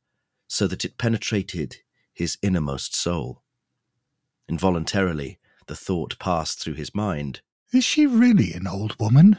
so 0.48 0.68
that 0.68 0.86
it 0.86 0.98
penetrated 0.98 1.78
his 2.14 2.38
innermost 2.42 2.96
soul. 2.96 3.44
Involuntarily, 4.50 5.40
the 5.68 5.76
thought 5.76 6.18
passed 6.20 6.60
through 6.60 6.76
his 6.76 6.96
mind 6.96 7.42
Is 7.72 7.84
she 7.84 8.06
really 8.06 8.54
an 8.54 8.68
old 8.68 8.98
woman? 9.00 9.38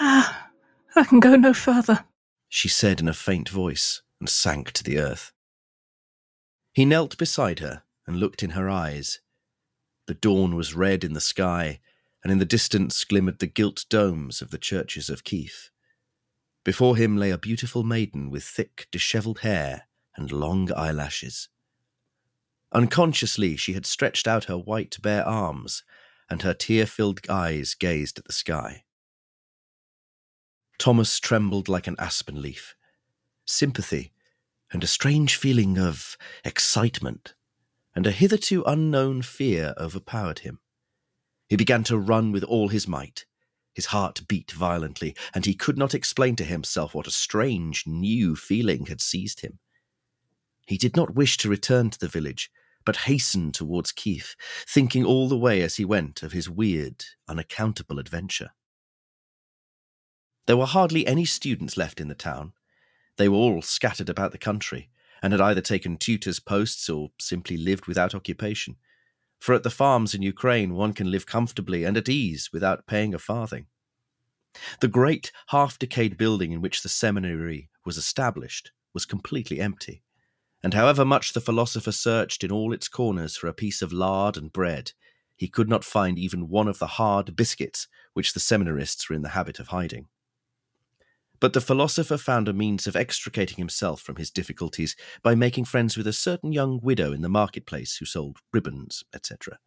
Ah, 0.00 0.50
I 0.96 1.04
can 1.04 1.20
go 1.20 1.36
no 1.36 1.52
further, 1.54 2.04
she 2.48 2.68
said 2.68 3.00
in 3.00 3.08
a 3.08 3.14
faint 3.14 3.48
voice, 3.48 4.02
and 4.18 4.28
sank 4.28 4.72
to 4.72 4.84
the 4.84 4.98
earth. 4.98 5.32
He 6.72 6.84
knelt 6.84 7.18
beside 7.18 7.58
her 7.58 7.82
and 8.06 8.16
looked 8.16 8.42
in 8.42 8.50
her 8.50 8.68
eyes. 8.68 9.20
The 10.06 10.14
dawn 10.14 10.56
was 10.56 10.74
red 10.74 11.04
in 11.04 11.12
the 11.12 11.20
sky, 11.20 11.80
and 12.22 12.32
in 12.32 12.38
the 12.38 12.44
distance 12.44 13.02
glimmered 13.04 13.38
the 13.38 13.46
gilt 13.46 13.84
domes 13.88 14.40
of 14.40 14.50
the 14.50 14.58
churches 14.58 15.10
of 15.10 15.24
Kiev. 15.24 15.70
Before 16.64 16.96
him 16.96 17.16
lay 17.16 17.30
a 17.30 17.38
beautiful 17.38 17.82
maiden 17.82 18.30
with 18.30 18.44
thick, 18.44 18.86
dishevelled 18.92 19.40
hair 19.40 19.88
and 20.16 20.30
long 20.30 20.72
eyelashes. 20.72 21.48
Unconsciously, 22.70 23.56
she 23.56 23.72
had 23.72 23.84
stretched 23.84 24.28
out 24.28 24.44
her 24.44 24.56
white, 24.56 24.96
bare 25.02 25.26
arms, 25.26 25.82
and 26.30 26.42
her 26.42 26.54
tear 26.54 26.86
filled 26.86 27.20
eyes 27.28 27.74
gazed 27.74 28.18
at 28.18 28.24
the 28.24 28.32
sky. 28.32 28.84
Thomas 30.78 31.20
trembled 31.20 31.68
like 31.68 31.86
an 31.86 31.96
aspen 31.98 32.40
leaf. 32.40 32.74
Sympathy 33.44 34.12
and 34.72 34.82
a 34.82 34.86
strange 34.86 35.36
feeling 35.36 35.78
of 35.78 36.16
excitement 36.44 37.34
and 37.94 38.06
a 38.06 38.10
hitherto 38.10 38.62
unknown 38.64 39.20
fear 39.20 39.74
overpowered 39.76 40.40
him. 40.40 40.60
He 41.52 41.56
began 41.56 41.84
to 41.84 41.98
run 41.98 42.32
with 42.32 42.44
all 42.44 42.68
his 42.68 42.88
might. 42.88 43.26
His 43.74 43.84
heart 43.92 44.26
beat 44.26 44.52
violently, 44.52 45.14
and 45.34 45.44
he 45.44 45.52
could 45.52 45.76
not 45.76 45.92
explain 45.92 46.34
to 46.36 46.44
himself 46.44 46.94
what 46.94 47.06
a 47.06 47.10
strange, 47.10 47.86
new 47.86 48.34
feeling 48.34 48.86
had 48.86 49.02
seized 49.02 49.40
him. 49.40 49.58
He 50.66 50.78
did 50.78 50.96
not 50.96 51.14
wish 51.14 51.36
to 51.36 51.50
return 51.50 51.90
to 51.90 51.98
the 51.98 52.08
village, 52.08 52.50
but 52.86 53.04
hastened 53.04 53.52
towards 53.52 53.92
Kiev, 53.92 54.34
thinking 54.66 55.04
all 55.04 55.28
the 55.28 55.36
way 55.36 55.60
as 55.60 55.76
he 55.76 55.84
went 55.84 56.22
of 56.22 56.32
his 56.32 56.48
weird, 56.48 57.04
unaccountable 57.28 57.98
adventure. 57.98 58.52
There 60.46 60.56
were 60.56 60.64
hardly 60.64 61.06
any 61.06 61.26
students 61.26 61.76
left 61.76 62.00
in 62.00 62.08
the 62.08 62.14
town, 62.14 62.54
they 63.18 63.28
were 63.28 63.36
all 63.36 63.60
scattered 63.60 64.08
about 64.08 64.32
the 64.32 64.38
country, 64.38 64.88
and 65.22 65.34
had 65.34 65.42
either 65.42 65.60
taken 65.60 65.98
tutors' 65.98 66.40
posts 66.40 66.88
or 66.88 67.10
simply 67.20 67.58
lived 67.58 67.84
without 67.84 68.14
occupation. 68.14 68.76
For 69.42 69.56
at 69.56 69.64
the 69.64 69.70
farms 69.70 70.14
in 70.14 70.22
Ukraine, 70.22 70.74
one 70.74 70.92
can 70.92 71.10
live 71.10 71.26
comfortably 71.26 71.82
and 71.82 71.96
at 71.96 72.08
ease 72.08 72.50
without 72.52 72.86
paying 72.86 73.12
a 73.12 73.18
farthing. 73.18 73.66
The 74.80 74.86
great 74.86 75.32
half 75.48 75.80
decayed 75.80 76.16
building 76.16 76.52
in 76.52 76.60
which 76.60 76.84
the 76.84 76.88
seminary 76.88 77.68
was 77.84 77.96
established 77.96 78.70
was 78.94 79.04
completely 79.04 79.58
empty, 79.58 80.04
and 80.62 80.74
however 80.74 81.04
much 81.04 81.32
the 81.32 81.40
philosopher 81.40 81.90
searched 81.90 82.44
in 82.44 82.52
all 82.52 82.72
its 82.72 82.86
corners 82.86 83.36
for 83.36 83.48
a 83.48 83.52
piece 83.52 83.82
of 83.82 83.92
lard 83.92 84.36
and 84.36 84.52
bread, 84.52 84.92
he 85.34 85.48
could 85.48 85.68
not 85.68 85.82
find 85.82 86.20
even 86.20 86.48
one 86.48 86.68
of 86.68 86.78
the 86.78 86.86
hard 87.02 87.34
biscuits 87.34 87.88
which 88.12 88.34
the 88.34 88.38
seminarists 88.38 89.10
were 89.10 89.16
in 89.16 89.22
the 89.22 89.30
habit 89.30 89.58
of 89.58 89.66
hiding. 89.66 90.06
But 91.42 91.54
the 91.54 91.60
philosopher 91.60 92.18
found 92.18 92.46
a 92.46 92.52
means 92.52 92.86
of 92.86 92.94
extricating 92.94 93.56
himself 93.56 94.00
from 94.00 94.14
his 94.14 94.30
difficulties 94.30 94.94
by 95.24 95.34
making 95.34 95.64
friends 95.64 95.96
with 95.96 96.06
a 96.06 96.12
certain 96.12 96.52
young 96.52 96.78
widow 96.80 97.12
in 97.12 97.20
the 97.20 97.28
marketplace 97.28 97.96
who 97.96 98.04
sold 98.04 98.38
ribbons, 98.52 99.02
etc. 99.12 99.58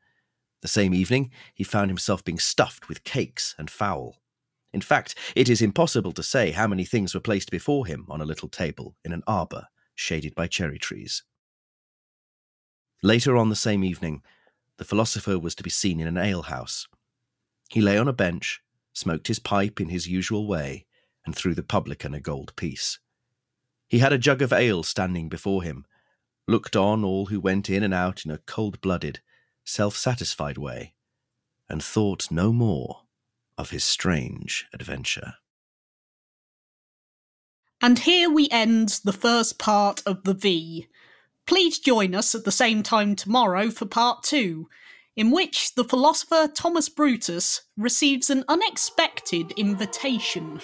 The 0.61 0.69
same 0.69 0.93
evening, 0.93 1.31
he 1.53 1.65
found 1.65 1.89
himself 1.89 2.23
being 2.23 2.39
stuffed 2.39 2.87
with 2.87 3.03
cakes 3.03 3.55
and 3.57 3.69
fowl. 3.69 4.21
In 4.71 4.79
fact, 4.79 5.15
it 5.35 5.49
is 5.49 5.61
impossible 5.61 6.13
to 6.13 6.23
say 6.23 6.51
how 6.51 6.65
many 6.65 6.85
things 6.85 7.13
were 7.13 7.19
placed 7.19 7.51
before 7.51 7.85
him 7.85 8.05
on 8.07 8.21
a 8.21 8.25
little 8.25 8.47
table 8.47 8.95
in 9.03 9.11
an 9.11 9.23
arbour 9.27 9.67
shaded 9.95 10.33
by 10.33 10.47
cherry 10.47 10.79
trees. 10.79 11.23
Later 13.03 13.35
on 13.35 13.49
the 13.49 13.55
same 13.57 13.83
evening, 13.83 14.21
the 14.77 14.85
philosopher 14.85 15.37
was 15.37 15.55
to 15.55 15.63
be 15.63 15.69
seen 15.69 15.99
in 15.99 16.07
an 16.07 16.17
alehouse. 16.17 16.87
He 17.69 17.81
lay 17.81 17.97
on 17.97 18.07
a 18.07 18.13
bench, 18.13 18.61
smoked 18.93 19.27
his 19.27 19.39
pipe 19.39 19.81
in 19.81 19.89
his 19.89 20.07
usual 20.07 20.47
way, 20.47 20.85
and 21.25 21.35
threw 21.35 21.53
the 21.53 21.63
publican 21.63 22.13
a 22.13 22.19
gold 22.19 22.55
piece. 22.55 22.99
He 23.87 23.99
had 23.99 24.13
a 24.13 24.17
jug 24.17 24.41
of 24.41 24.53
ale 24.53 24.83
standing 24.83 25.29
before 25.29 25.63
him, 25.63 25.85
looked 26.47 26.75
on 26.75 27.03
all 27.03 27.27
who 27.27 27.39
went 27.39 27.69
in 27.69 27.83
and 27.83 27.93
out 27.93 28.25
in 28.25 28.31
a 28.31 28.39
cold 28.39 28.81
blooded, 28.81 29.19
self 29.63 29.95
satisfied 29.95 30.57
way, 30.57 30.93
and 31.69 31.83
thought 31.83 32.31
no 32.31 32.51
more 32.51 33.01
of 33.57 33.69
his 33.69 33.83
strange 33.83 34.67
adventure. 34.73 35.35
And 37.81 37.99
here 37.99 38.29
we 38.29 38.49
end 38.49 38.99
the 39.03 39.13
first 39.13 39.59
part 39.59 40.01
of 40.05 40.23
the 40.23 40.33
Viy. 40.35 40.87
Please 41.45 41.77
join 41.77 42.15
us 42.15 42.33
at 42.33 42.43
the 42.43 42.51
same 42.51 42.81
time 42.81 43.15
tomorrow 43.15 43.69
for 43.69 43.85
part 43.85 44.23
two, 44.23 44.67
in 45.15 45.31
which 45.31 45.75
the 45.75 45.83
philosopher 45.83 46.49
Thomas 46.53 46.89
Brutus 46.89 47.61
receives 47.77 48.29
an 48.29 48.43
unexpected 48.47 49.51
invitation. 49.51 50.61